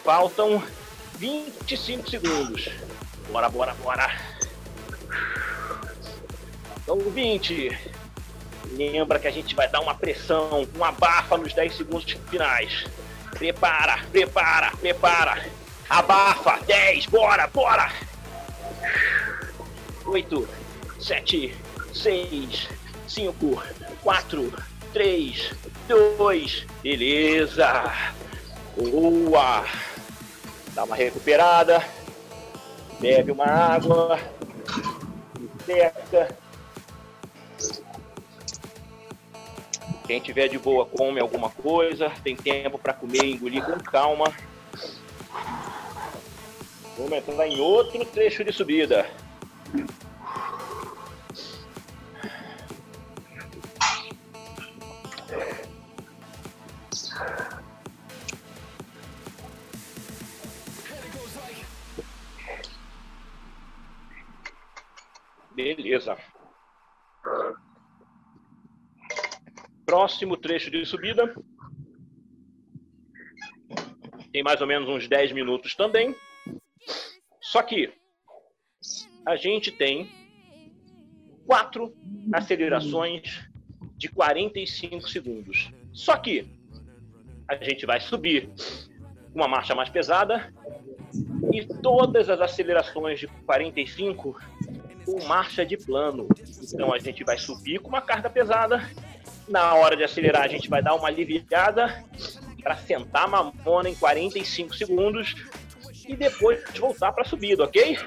[0.03, 0.63] Faltam
[1.17, 2.69] 25 segundos.
[3.31, 4.19] Bora, bora, bora.
[6.81, 7.91] Então 20.
[8.71, 12.85] Lembra que a gente vai dar uma pressão, uma bafa nos 10 segundos finais.
[13.41, 15.43] Prepara, prepara, prepara.
[15.89, 16.59] Abafa.
[16.67, 17.91] 10, bora, bora.
[20.05, 20.47] 8,
[20.99, 21.55] 7,
[21.91, 22.69] 6,
[23.07, 23.63] 5,
[24.03, 24.53] 4,
[24.93, 25.53] 3,
[25.87, 26.67] 2.
[26.83, 27.91] Beleza.
[28.77, 29.65] Boa.
[30.75, 31.83] Dá uma recuperada.
[32.99, 34.19] Bebe uma água.
[35.65, 36.37] Seca.
[40.11, 44.25] Quem tiver de boa, come alguma coisa, tem tempo para comer e engolir com calma.
[46.97, 49.09] Vamos entrar em outro trecho de subida.
[65.55, 66.17] Beleza.
[69.91, 71.35] Próximo trecho de subida.
[74.31, 76.15] Tem mais ou menos uns 10 minutos também.
[77.41, 77.91] Só que
[79.25, 80.09] a gente tem
[81.45, 81.93] quatro
[82.31, 83.45] acelerações
[83.97, 85.69] de 45 segundos.
[85.91, 86.47] Só que
[87.45, 88.49] a gente vai subir
[89.35, 90.53] uma marcha mais pesada
[91.51, 94.39] e todas as acelerações de 45
[95.05, 96.29] com marcha de plano.
[96.63, 98.89] Então a gente vai subir com uma carga pesada
[99.51, 102.03] na hora de acelerar, a gente vai dar uma aliviada
[102.63, 105.35] para sentar a mamona em 45 segundos
[106.07, 107.99] e depois voltar para a subida, ok?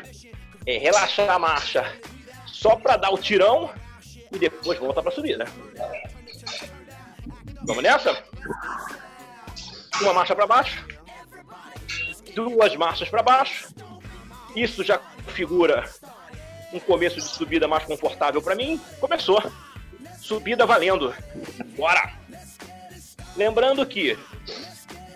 [0.67, 1.85] É, relaxar a marcha
[2.47, 3.71] só para dar o tirão
[4.33, 5.45] e depois volta para a subida.
[7.63, 8.23] Vamos nessa?
[10.01, 10.87] Uma marcha para baixo,
[12.35, 13.69] duas marchas para baixo.
[14.57, 15.85] Isso já configura
[16.73, 18.81] um começo de subida mais confortável para mim.
[19.01, 19.43] Começou
[20.25, 21.15] subida valendo.
[21.77, 22.13] Bora!
[23.37, 24.19] Lembrando que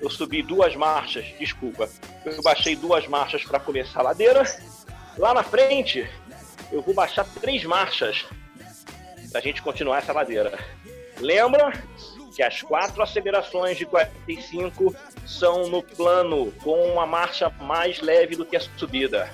[0.03, 1.89] eu subi duas marchas, desculpa,
[2.25, 4.43] eu baixei duas marchas para começar a ladeira.
[5.17, 6.09] Lá na frente,
[6.71, 8.27] eu vou baixar três marchas
[9.31, 10.59] para a gente continuar essa ladeira.
[11.19, 11.73] Lembra
[12.37, 14.95] que as quatro acelerações de 45
[15.27, 19.33] são no plano, com uma marcha mais leve do que a subida.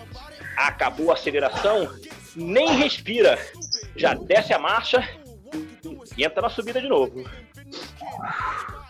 [0.57, 1.93] Acabou a aceleração,
[2.37, 3.39] nem respira,
[3.97, 5.07] já desce a marcha
[6.17, 7.25] e entra na subida de novo.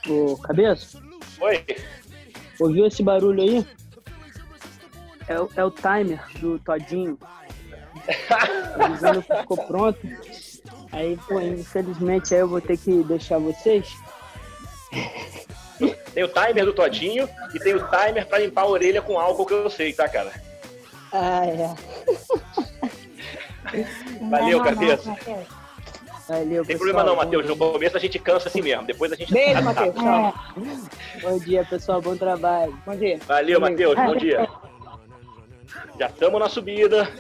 [0.09, 1.01] Ô, cabeça?
[1.41, 1.65] Oi.
[2.61, 3.67] Ouviu esse barulho aí?
[5.29, 7.19] É, o- é o timer do Todinho.
[8.79, 9.99] Avisando que ficou pronto.
[10.93, 13.89] Aí, pô, infelizmente aí eu vou ter que deixar vocês.
[16.15, 19.47] Tem o timer do Todinho e tem o timer pra limpar a orelha com álcool
[19.47, 20.33] que eu sei, tá, cara?
[21.13, 21.75] Ah, é.
[24.31, 25.09] Valeu, Não, não, cabeça.
[25.11, 25.47] Matheus.
[26.29, 26.79] Valeu, pessoal.
[26.79, 27.47] problema não, Matheus.
[27.47, 28.87] No começo a gente cansa assim mesmo.
[28.87, 29.33] Depois a gente.
[29.33, 29.95] Beijo, Matheus.
[29.97, 32.01] É, Bom dia, pessoal.
[32.01, 32.77] Bom trabalho.
[32.87, 33.19] Bom dia.
[33.27, 33.95] Valeu, Matheus.
[33.95, 34.49] Bom dia.
[35.99, 37.11] Já estamos na subida.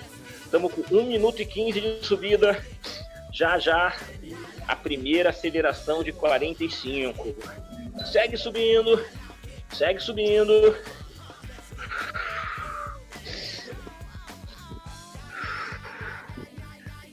[0.44, 2.64] Estamos com 1 minuto e 15 de subida.
[3.32, 3.96] Já, já,
[4.68, 7.34] a primeira aceleração de 45.
[8.05, 9.05] Segue subindo.
[9.72, 10.76] Segue subindo.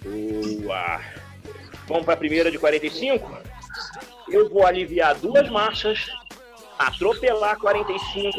[0.03, 1.20] Boa.
[1.91, 3.37] Vamos para a primeira de 45?
[4.29, 6.09] Eu vou aliviar duas marchas,
[6.79, 8.37] atropelar 45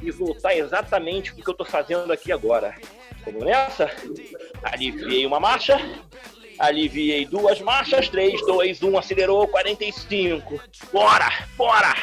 [0.00, 2.74] e voltar exatamente o que eu estou fazendo aqui agora.
[3.26, 3.90] Vamos nessa?
[4.62, 5.78] Aliviei uma marcha,
[6.58, 10.58] aliviei duas marchas, 3, 2, 1, acelerou, 45.
[10.90, 11.94] Bora, bora!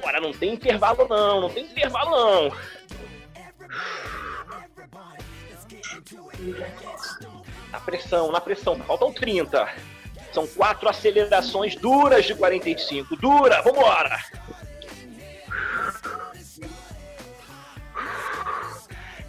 [0.00, 2.52] Bora, não tem intervalo não, não tem intervalo não.
[7.76, 9.68] Na pressão, na pressão, faltam 30.
[10.32, 13.14] São quatro acelerações duras de 45.
[13.16, 14.18] Dura, vambora!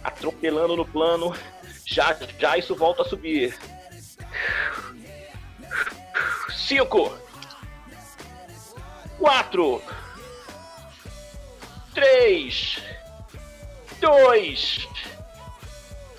[0.02, 1.36] Atropelando no plano.
[1.84, 3.54] Já, já isso volta a subir.
[6.56, 7.14] Cinco.
[9.18, 9.82] Quatro.
[11.92, 12.82] Três.
[14.00, 14.88] Dois.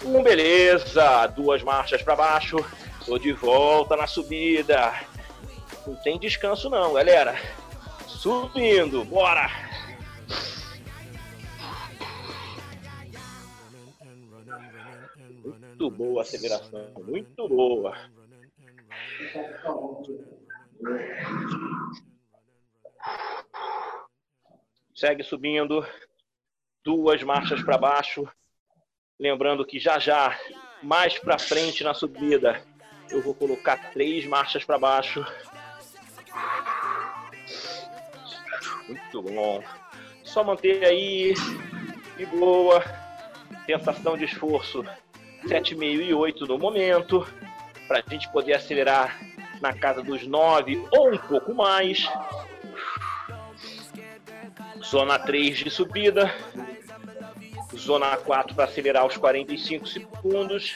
[0.03, 1.27] Um, beleza.
[1.27, 2.57] Duas marchas para baixo.
[3.05, 4.93] Tô de volta na subida.
[5.85, 7.35] Não tem descanso não, galera.
[8.07, 9.49] Subindo, bora.
[15.79, 17.95] Muito boa a aceleração, muito boa.
[24.93, 25.85] Segue subindo,
[26.83, 28.29] duas marchas para baixo.
[29.19, 30.39] Lembrando que já já,
[30.81, 32.63] mais para frente na subida,
[33.11, 35.25] eu vou colocar três marchas para baixo.
[38.87, 39.61] Muito bom.
[40.23, 41.33] Só manter aí,
[42.17, 42.81] de boa.
[43.65, 44.83] Sensação de esforço
[45.45, 47.27] 7,5 e 8 no momento,
[47.87, 49.19] para a gente poder acelerar
[49.61, 52.09] na casa dos 9 ou um pouco mais.
[54.81, 56.33] Zona 3 de subida.
[57.79, 60.75] Zona 4 para acelerar os 45 segundos.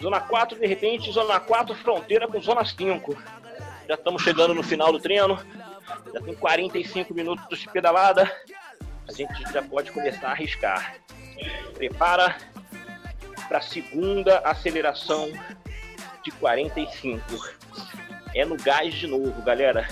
[0.00, 3.16] Zona 4, de repente, zona 4 fronteira com zona 5.
[3.88, 5.38] Já estamos chegando no final do treino.
[6.12, 8.30] Já tem 45 minutos de pedalada.
[9.08, 10.96] A gente já pode começar a arriscar.
[11.74, 12.36] Prepara
[13.48, 15.30] para a segunda aceleração
[16.22, 17.20] de 45.
[18.34, 19.86] É no gás de novo, galera.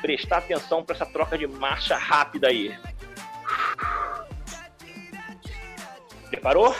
[0.00, 2.76] Prestar atenção para essa troca de marcha rápida aí.
[6.30, 6.74] Preparou?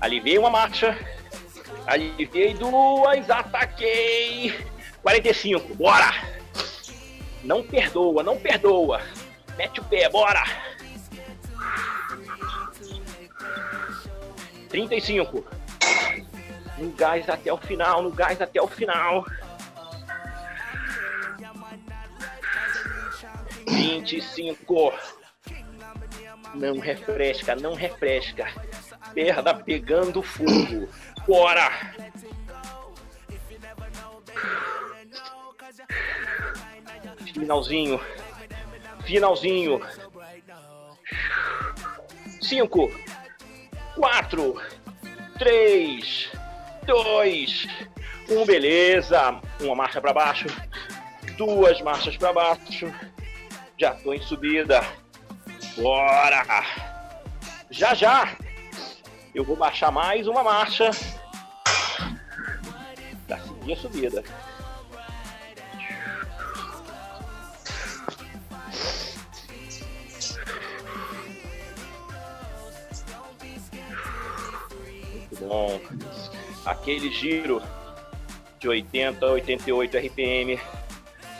[0.00, 0.98] Aliviei uma marcha.
[1.86, 3.30] Aliviei duas.
[3.30, 4.54] Ataquei.
[5.02, 5.74] 45.
[5.74, 6.10] Bora!
[7.42, 9.02] Não perdoa, não perdoa.
[9.56, 10.42] Mete o pé, bora!
[14.68, 15.44] 35.
[16.78, 19.24] No gás até o final, no gás até o final.
[24.00, 24.92] 25.
[26.54, 28.46] Não refresca, não refresca.
[29.12, 30.88] Perda pegando fogo.
[31.26, 31.70] Bora!
[37.32, 38.00] Finalzinho.
[39.04, 39.80] Finalzinho.
[42.40, 42.90] Cinco,
[43.94, 44.60] quatro,
[45.38, 46.30] três,
[46.84, 47.66] dois,
[48.28, 49.40] um, beleza.
[49.60, 50.46] Uma marcha para baixo,
[51.36, 52.92] duas marchas para baixo.
[53.78, 54.80] Já tô em subida.
[55.76, 56.64] Bora!
[57.70, 58.36] Já já
[59.34, 60.90] eu vou baixar mais uma marcha
[63.26, 64.24] para seguir a subida.
[75.12, 75.80] Muito bom.
[76.64, 77.60] Aquele giro
[78.60, 80.60] de 80 a 88 RPM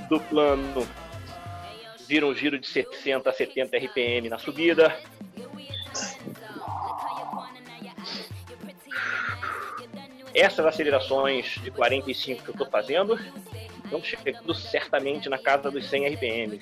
[0.08, 0.84] do plano
[2.06, 4.96] vira um giro de 60 a 70 RPM na subida.
[10.34, 13.18] Essas acelerações de 45 que eu estou fazendo
[13.84, 16.60] estão chegando certamente na casa dos 100 RPM.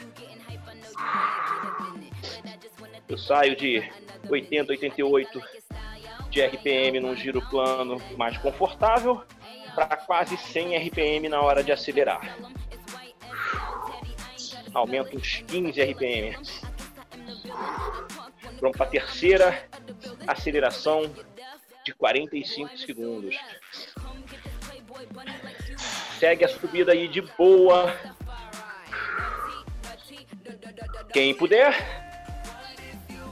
[3.09, 3.82] Eu saio de
[4.28, 5.43] 80, 88
[6.30, 9.22] de RPM num giro plano mais confortável
[9.74, 12.38] para quase 100 RPM na hora de acelerar.
[14.74, 16.36] Aumenta uns 15 RPM.
[18.60, 19.68] Vamos para a terceira
[20.26, 21.12] aceleração
[21.84, 23.36] de 45 segundos.
[26.18, 27.94] Segue a subida aí de boa.
[31.12, 31.76] Quem puder,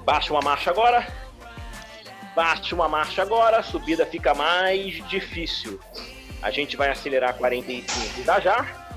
[0.05, 1.07] baixa uma marcha agora.
[2.35, 5.81] Baixa uma marcha agora, a subida fica mais difícil.
[6.43, 8.91] A gente vai acelerar 45 já já.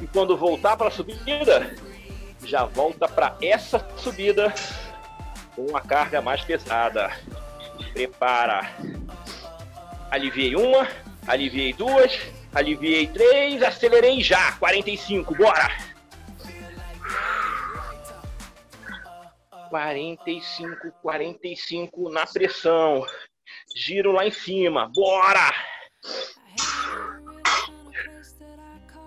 [0.00, 1.74] E quando voltar para a subida,
[2.48, 4.52] já volta para essa subida
[5.54, 7.10] com uma carga mais pesada.
[7.92, 8.74] Prepara.
[10.10, 10.88] Aliviei uma,
[11.26, 12.18] aliviei duas,
[12.54, 14.52] aliviei três, acelerei já.
[14.52, 15.68] 45, bora!
[19.68, 23.04] 45, 45 na pressão.
[23.76, 25.52] Giro lá em cima, bora!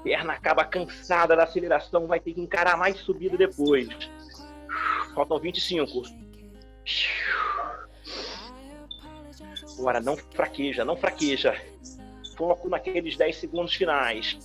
[0.04, 3.88] Perna acaba cansada da aceleração, vai ter que encarar mais subida depois.
[5.14, 6.04] Faltam 25.
[9.78, 11.56] Agora, não fraqueja, não fraqueja.
[12.36, 14.38] Foco naqueles 10 segundos finais.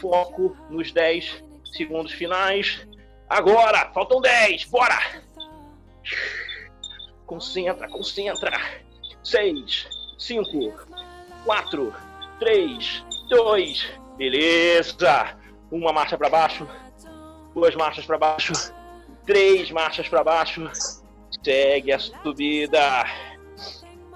[0.00, 1.44] Foco nos 10
[1.76, 2.86] segundos finais.
[3.28, 4.98] Agora, faltam 10, bora!
[7.26, 8.58] Concentra, concentra.
[9.22, 10.86] 6, 5,
[11.44, 11.94] 4,
[12.38, 15.38] 3, 2, beleza.
[15.70, 16.68] Uma marcha para baixo,
[17.54, 18.52] duas marchas para baixo,
[19.24, 20.68] três marchas para baixo.
[21.42, 23.06] Segue a subida.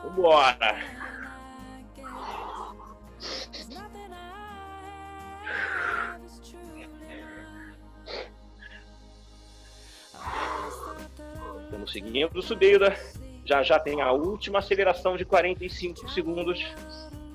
[0.03, 0.93] Vambora.
[11.65, 12.97] Estamos seguindo subida.
[13.45, 16.65] Já já tem a última aceleração de 45 segundos.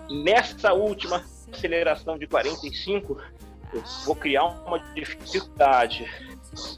[0.10, 1.24] Nessa última
[1.58, 3.18] aceleração de 45,
[3.74, 6.06] eu vou criar uma dificuldade.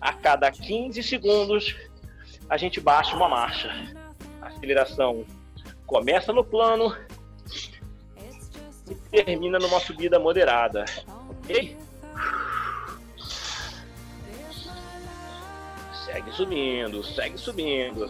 [0.02, 1.76] A cada 15 segundos,
[2.50, 3.70] a gente baixa uma marcha.
[4.42, 5.26] A aceleração
[5.86, 6.96] começa no plano
[8.88, 10.86] e termina numa subida moderada.
[11.30, 11.78] Ok?
[16.06, 18.08] Segue subindo, segue subindo.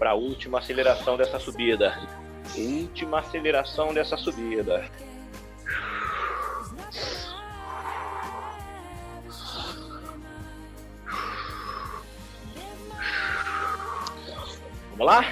[0.00, 1.94] Para a última aceleração dessa subida.
[2.56, 4.90] Última aceleração dessa subida.
[14.92, 15.22] Vamos lá?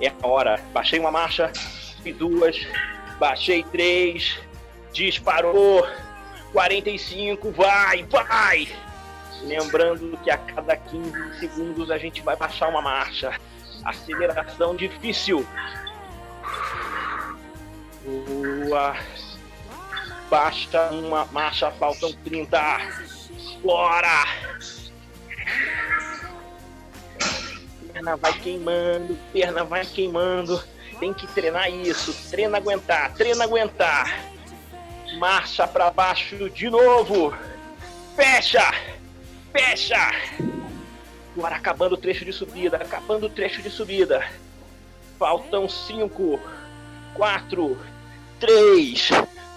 [0.00, 0.60] É a hora.
[0.72, 1.52] Baixei uma marcha,
[2.04, 2.56] e duas,
[3.20, 4.36] baixei três,
[4.92, 5.86] disparou,
[6.52, 8.68] 45, vai, vai!
[9.44, 13.32] Lembrando que a cada 15 segundos a gente vai baixar uma marcha.
[13.84, 15.46] Aceleração difícil.
[18.04, 18.96] Boa.
[20.30, 22.58] Baixa uma marcha, faltam 30.
[23.62, 24.24] Bora!
[27.92, 30.62] Perna vai queimando, perna vai queimando.
[30.98, 32.30] Tem que treinar isso.
[32.30, 34.24] Treina aguentar, treina aguentar.
[35.18, 37.34] Marcha para baixo de novo.
[38.16, 38.72] Fecha!
[39.52, 40.10] Fecha!
[41.36, 44.22] Agora acabando o trecho de subida, acabando o trecho de subida.
[45.18, 46.38] Faltam 5,
[47.14, 47.78] 4,
[48.38, 49.08] 3,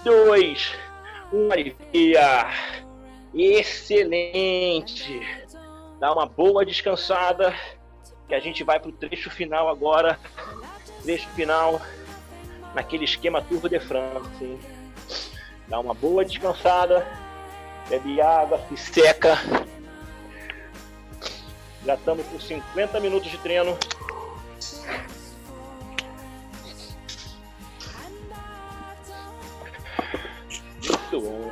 [0.04, 0.76] 2,
[1.34, 1.52] 1.
[1.52, 2.48] Alivia.
[3.34, 5.20] Excelente!
[6.00, 7.54] Dá uma boa descansada.
[8.28, 10.18] Que a gente vai pro trecho final agora.
[11.04, 11.82] Trecho final
[12.74, 14.44] naquele esquema Turbo de France.
[14.44, 14.60] Hein?
[15.68, 17.06] Dá uma boa descansada.
[17.90, 19.38] Bebe água, se seca.
[21.86, 23.78] Já estamos com 50 minutos de treino.
[30.82, 31.52] Muito bom.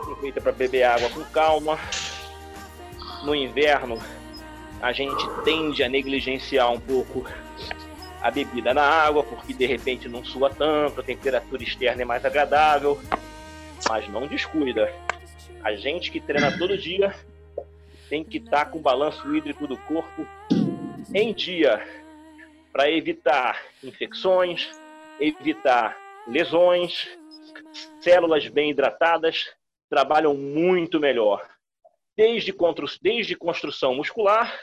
[0.00, 1.78] Aproveita para beber água com calma.
[3.22, 3.98] No inverno,
[4.80, 7.26] a gente tende a negligenciar um pouco
[8.22, 12.24] a bebida na água, porque de repente não sua tanto, a temperatura externa é mais
[12.24, 12.98] agradável.
[13.86, 14.90] Mas não descuida.
[15.62, 17.14] A gente que treina todo dia
[18.10, 20.26] tem que estar com o balanço hídrico do corpo
[21.14, 21.80] em dia
[22.72, 24.68] para evitar infecções,
[25.20, 25.96] evitar
[26.26, 27.08] lesões.
[28.00, 29.54] Células bem hidratadas
[29.88, 31.48] trabalham muito melhor,
[32.16, 32.52] desde,
[33.00, 34.58] desde construção muscular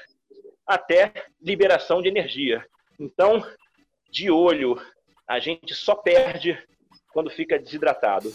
[0.65, 2.65] até liberação de energia.
[2.99, 3.45] Então,
[4.11, 4.81] de olho,
[5.25, 6.61] a gente só perde
[7.13, 8.29] quando fica desidratado.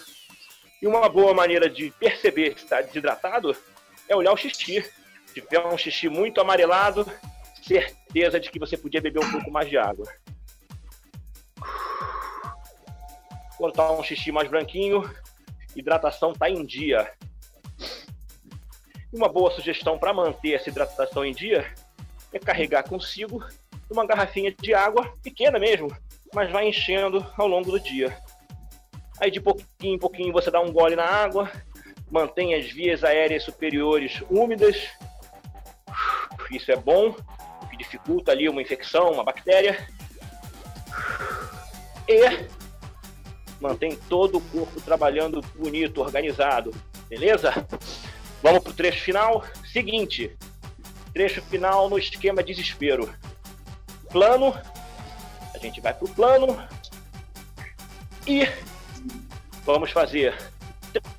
[0.81, 3.55] E uma boa maneira de perceber que está desidratado
[4.09, 4.83] é olhar o xixi.
[5.33, 7.07] Tiver um xixi muito amarelado,
[7.63, 10.07] certeza de que você podia beber um pouco mais de água.
[13.57, 15.09] Quando tá um xixi mais branquinho,
[15.75, 17.13] hidratação tá em dia.
[19.13, 21.73] Uma boa sugestão para manter essa hidratação em dia
[22.33, 23.45] é carregar consigo
[23.91, 25.95] uma garrafinha de água, pequena mesmo,
[26.35, 28.17] mas vai enchendo ao longo do dia.
[29.21, 31.51] Aí de pouquinho em pouquinho você dá um gole na água,
[32.11, 34.89] mantém as vias aéreas superiores úmidas.
[36.53, 37.17] Isso é bom,
[37.63, 39.89] o que dificulta ali uma infecção, uma bactéria.
[42.07, 42.47] E
[43.59, 46.71] mantém todo o corpo trabalhando bonito, organizado,
[47.09, 47.67] beleza?
[48.43, 49.43] Vamos pro trecho final.
[49.73, 50.37] Seguinte,
[51.15, 53.09] trecho final no esquema desespero.
[54.11, 54.55] Plano,
[55.55, 56.63] a gente vai pro plano
[58.27, 58.47] e
[59.65, 60.37] vamos fazer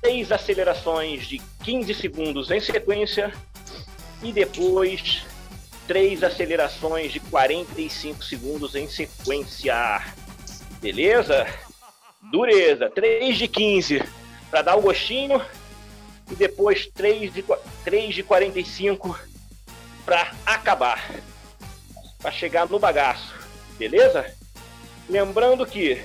[0.00, 3.32] três acelerações de 15 segundos em sequência
[4.24, 5.22] e depois
[5.86, 9.74] três acelerações de 45 segundos em sequência.
[10.80, 11.46] Beleza?
[12.32, 14.02] Dureza, 3 de 15
[14.50, 15.44] para dar o gostinho
[16.30, 17.44] e depois 3 de,
[17.84, 19.18] 3 de 45
[20.06, 21.10] para acabar,
[22.18, 23.34] para chegar no bagaço,
[23.78, 24.34] beleza?
[25.08, 26.02] Lembrando que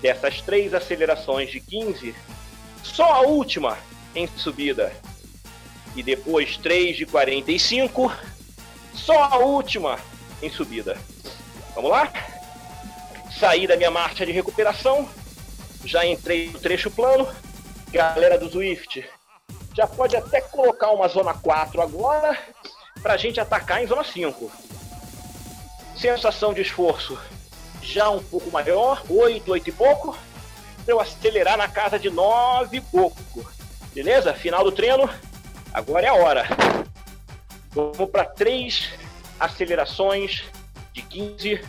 [0.00, 2.14] dessas três acelerações de 15,
[2.82, 3.76] só a última
[4.14, 4.92] em subida
[5.96, 8.12] e depois 3 de 45,
[8.94, 9.98] só a última
[10.42, 10.96] em subida.
[11.74, 12.12] Vamos lá?
[13.40, 15.08] Saí da minha marcha de recuperação,
[15.84, 17.26] já entrei no trecho plano.
[17.90, 19.08] Galera do Swift,
[19.74, 22.38] já pode até colocar uma zona 4 agora
[23.02, 24.50] para a gente atacar em zona 5.
[25.96, 27.18] Sensação de esforço
[27.82, 30.18] já um pouco maior, 8, 8 e pouco,
[30.84, 33.48] para eu acelerar na casa de 9 e pouco.
[33.94, 34.34] Beleza?
[34.34, 35.08] Final do treino,
[35.76, 36.46] agora é a hora.
[37.70, 38.94] Vamos para três
[39.38, 40.44] acelerações
[40.94, 41.62] de 15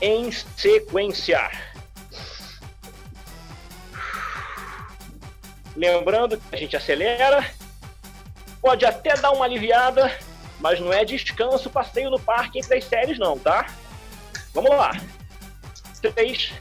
[0.00, 1.50] em sequência.
[5.76, 7.48] Lembrando que a gente acelera,
[8.62, 10.18] pode até dar uma aliviada,
[10.58, 13.66] mas não é descanso, passeio no parque entre as séries, não, tá?
[14.54, 14.92] Vamos lá.
[16.00, 16.54] 3,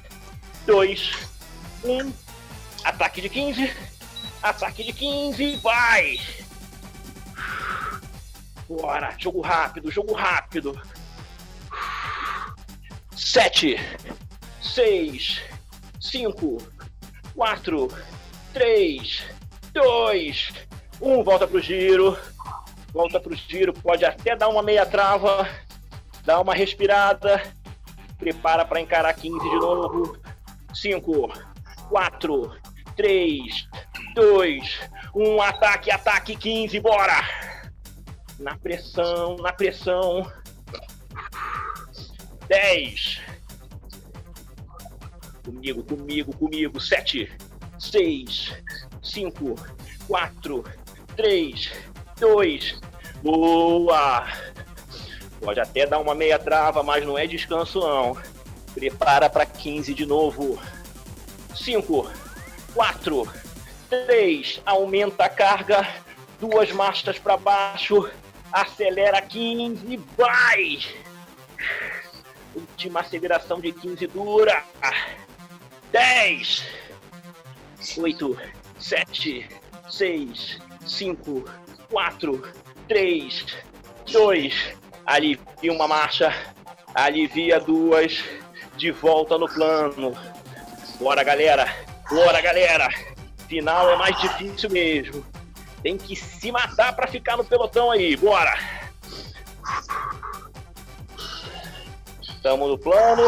[0.66, 1.12] 2,
[1.86, 2.14] 1.
[2.84, 3.74] Ataque de 15.
[4.44, 5.56] Ataque de 15.
[5.58, 6.20] Vai!
[8.68, 9.16] Bora!
[9.18, 10.80] Jogo rápido, jogo rápido.
[13.16, 13.78] 7,
[14.62, 15.42] 6,
[16.00, 16.58] 5,
[17.36, 17.88] 4,
[18.54, 19.24] 3,
[19.74, 20.54] 2,
[21.02, 21.24] 1.
[21.24, 22.18] Volta pro giro.
[22.94, 23.74] Volta pro giro.
[23.74, 25.48] Pode até dar uma meia trava.
[26.24, 27.42] Dá uma respirada.
[28.18, 30.18] Prepara para encarar 15 de novo.
[30.74, 31.32] 5,
[31.90, 32.58] 4,
[32.96, 33.68] 3,
[34.14, 34.80] 2,
[35.16, 35.42] 1.
[35.42, 36.80] Ataque, ataque 15.
[36.80, 37.57] Bora!
[38.40, 40.32] Na pressão, na pressão.
[42.48, 43.22] 10.
[45.44, 46.80] Comigo, comigo, comigo.
[46.80, 47.32] 7,
[47.80, 48.54] 6,
[49.02, 49.56] 5,
[50.08, 50.64] 4,
[51.16, 51.72] 3,
[52.20, 52.80] 2.
[53.22, 54.28] Boa!
[55.40, 58.18] Pode até dar uma meia trava, mas não é descanso não.
[58.74, 60.60] Prepara para 15 de novo.
[61.56, 62.12] 5,
[62.74, 63.34] 4,
[63.90, 64.62] 3.
[64.66, 65.88] Aumenta a carga.
[66.40, 68.10] Duas marchas para baixo.
[68.52, 69.98] Acelera 15.
[70.18, 70.80] Vai!
[72.56, 74.64] Última aceleração de 15 dura.
[75.92, 76.66] 10,
[77.98, 78.40] 8,
[78.80, 79.50] 7,
[79.90, 81.46] 6, 5,
[81.90, 82.54] 4,
[82.88, 83.46] 3,
[84.12, 84.78] 2.
[85.06, 86.34] Alivia uma marcha.
[86.94, 88.24] Alivia duas.
[88.76, 90.16] De volta no plano.
[91.00, 91.66] Bora, galera.
[92.10, 92.90] Bora, galera.
[93.48, 95.26] Final é mais difícil mesmo.
[95.82, 98.16] Tem que se matar para ficar no pelotão aí.
[98.16, 98.58] Bora.
[102.22, 103.24] Estamos no plano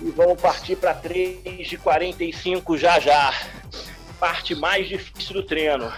[0.00, 3.32] e vamos partir para 3 de 45 já já.
[4.18, 5.92] Parte mais difícil do treino.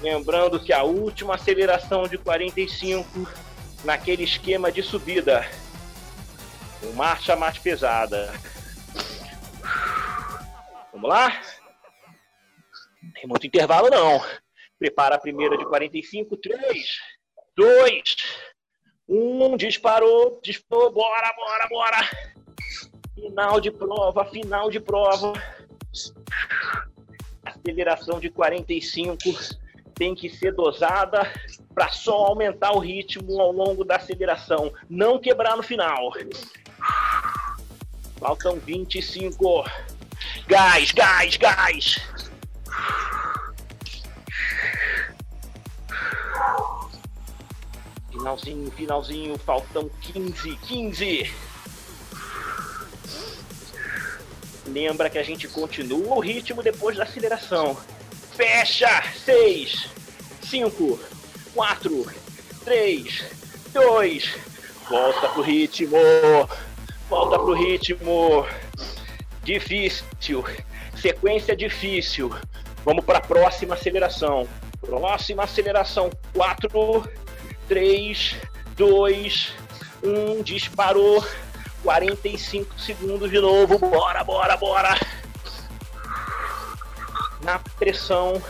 [0.00, 3.28] Lembrando que a última aceleração de 45
[3.84, 5.46] naquele esquema de subida.
[6.80, 8.32] Com marcha mais pesada.
[10.92, 11.40] Vamos lá?
[13.20, 14.24] Tem muito intervalo não.
[14.78, 16.98] Prepara a primeira de 45, 3,
[17.54, 18.02] 2,
[19.06, 22.10] um, disparou, disparou, bora, bora, bora.
[23.14, 25.34] Final de prova, final de prova.
[27.44, 29.18] Aceleração de 45
[29.94, 31.30] tem que ser dosada
[31.74, 36.12] para só aumentar o ritmo ao longo da aceleração, não quebrar no final.
[38.18, 39.64] Faltam 25.
[40.46, 42.29] Gás, gás, gás.
[48.10, 51.34] Finalzinho, finalzinho, faltam 15, 15.
[54.66, 57.76] Lembra que a gente continua o ritmo depois da aceleração.
[58.36, 59.02] Fecha!
[59.24, 59.88] 6,
[60.42, 61.00] 5,
[61.54, 62.06] 4,
[62.64, 63.24] 3,
[63.72, 64.34] 2.
[64.88, 65.96] Volta pro ritmo.
[67.08, 68.46] Volta pro ritmo.
[69.42, 70.44] Difícil.
[70.96, 72.30] Sequência difícil.
[72.84, 74.48] Vamos para a próxima aceleração.
[74.80, 76.10] Próxima aceleração.
[76.32, 77.08] 4,
[77.68, 78.36] 3,
[78.76, 79.52] 2,
[80.02, 80.42] 1.
[80.42, 81.24] Disparou.
[81.82, 83.78] 45 segundos de novo.
[83.78, 84.98] Bora, bora, bora.
[87.42, 88.40] Na pressão.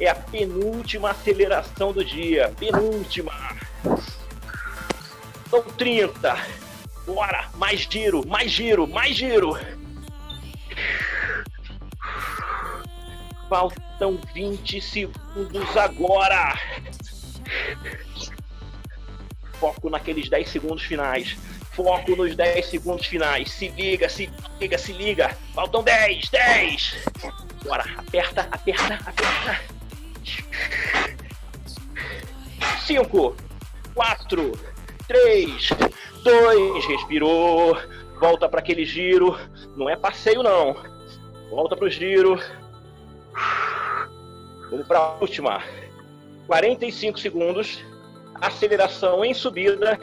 [0.00, 2.52] É a penúltima aceleração do dia.
[2.58, 3.32] Penúltima.
[5.50, 6.36] São 30.
[7.06, 7.48] Bora.
[7.56, 9.58] Mais giro, mais giro, mais giro.
[13.48, 16.58] Faltam 20 segundos agora.
[19.54, 21.36] Foco naqueles 10 segundos finais.
[21.72, 23.50] Foco nos 10 segundos finais.
[23.50, 24.30] Se liga, se
[24.60, 25.36] liga, se liga.
[25.54, 26.96] Faltam 10, 10.
[27.64, 29.60] Bora, aperta, aperta, aperta.
[32.84, 33.36] 5,
[33.94, 34.52] 4,
[35.06, 35.68] 3,
[36.22, 36.86] 2.
[36.86, 37.76] Respirou.
[38.20, 39.38] Volta para aquele giro.
[39.76, 40.76] Não é passeio, não.
[41.50, 42.38] Volta pro giro.
[44.70, 45.62] Vamos para a última.
[46.46, 47.84] 45 segundos.
[48.40, 49.98] Aceleração em subida.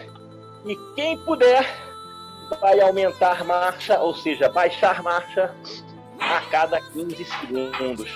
[0.65, 1.65] E quem puder
[2.61, 5.53] vai aumentar marcha, ou seja, baixar marcha
[6.19, 8.11] a cada 15 segundos.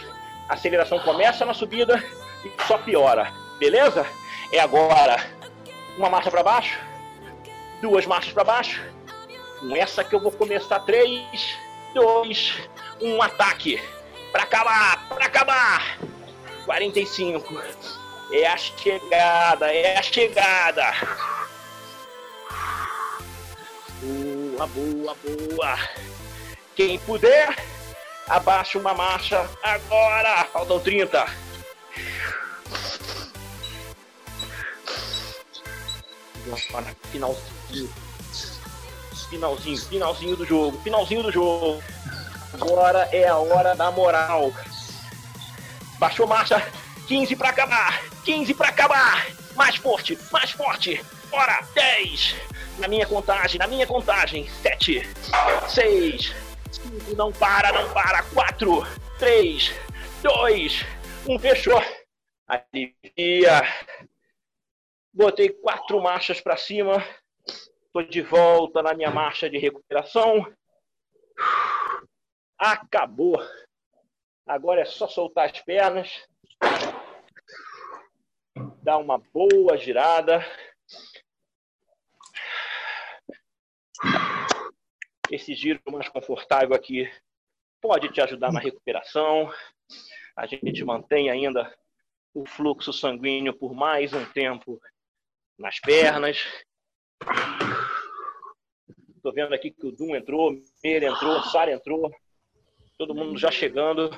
[0.47, 2.03] A aceleração começa na subida
[2.43, 3.31] e só piora.
[3.59, 4.05] Beleza?
[4.51, 5.17] É agora
[5.97, 6.79] uma marcha para baixo,
[7.81, 8.81] duas marchas para baixo.
[9.59, 10.79] Com essa que eu vou começar.
[10.79, 11.57] 3,
[11.93, 12.69] 2,
[13.01, 13.81] 1, ataque.
[14.31, 15.99] Para acabar, para acabar.
[16.65, 17.61] 45.
[18.31, 20.85] É a chegada, é a chegada.
[24.01, 25.79] Boa, boa, boa.
[26.75, 27.55] Quem puder,
[28.27, 30.45] abaixa uma marcha agora.
[30.45, 31.25] Faltam 30.
[36.69, 37.93] Agora, finalzinho.
[39.29, 41.83] Finalzinho, finalzinho do jogo, finalzinho do jogo.
[42.53, 44.51] Agora é a hora da moral.
[45.99, 46.61] Baixou marcha.
[47.07, 48.01] 15 para acabar.
[48.23, 49.27] 15 para acabar.
[49.55, 51.03] Mais forte, mais forte.
[51.29, 51.59] Bora.
[51.73, 52.35] 10.
[52.79, 54.47] Na minha contagem, na minha contagem.
[54.61, 55.01] 7,
[55.67, 56.33] 6,
[56.71, 57.15] 5.
[57.15, 58.23] Não para, não para.
[58.23, 58.87] 4,
[59.19, 59.73] 3,
[60.23, 60.85] 2,
[61.27, 61.39] 1.
[61.39, 61.83] Fechou.
[62.47, 63.61] Alivia.
[65.13, 67.03] Botei quatro marchas para cima.
[67.45, 70.45] Estou de volta na minha marcha de recuperação.
[72.59, 73.39] Acabou.
[74.45, 76.27] Agora é só soltar as pernas.
[78.83, 80.45] Dar uma boa girada.
[85.31, 87.09] Esse giro mais confortável aqui
[87.81, 89.49] pode te ajudar na recuperação.
[90.35, 91.73] A gente mantém ainda
[92.33, 94.81] o fluxo sanguíneo por mais um tempo
[95.57, 96.45] nas pernas.
[99.15, 102.11] Estou vendo aqui que o Dum entrou, Meira entrou, Sara entrou.
[102.99, 104.11] Todo mundo já chegando.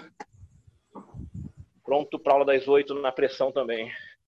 [1.85, 3.91] Pronto para aula das oito na pressão também.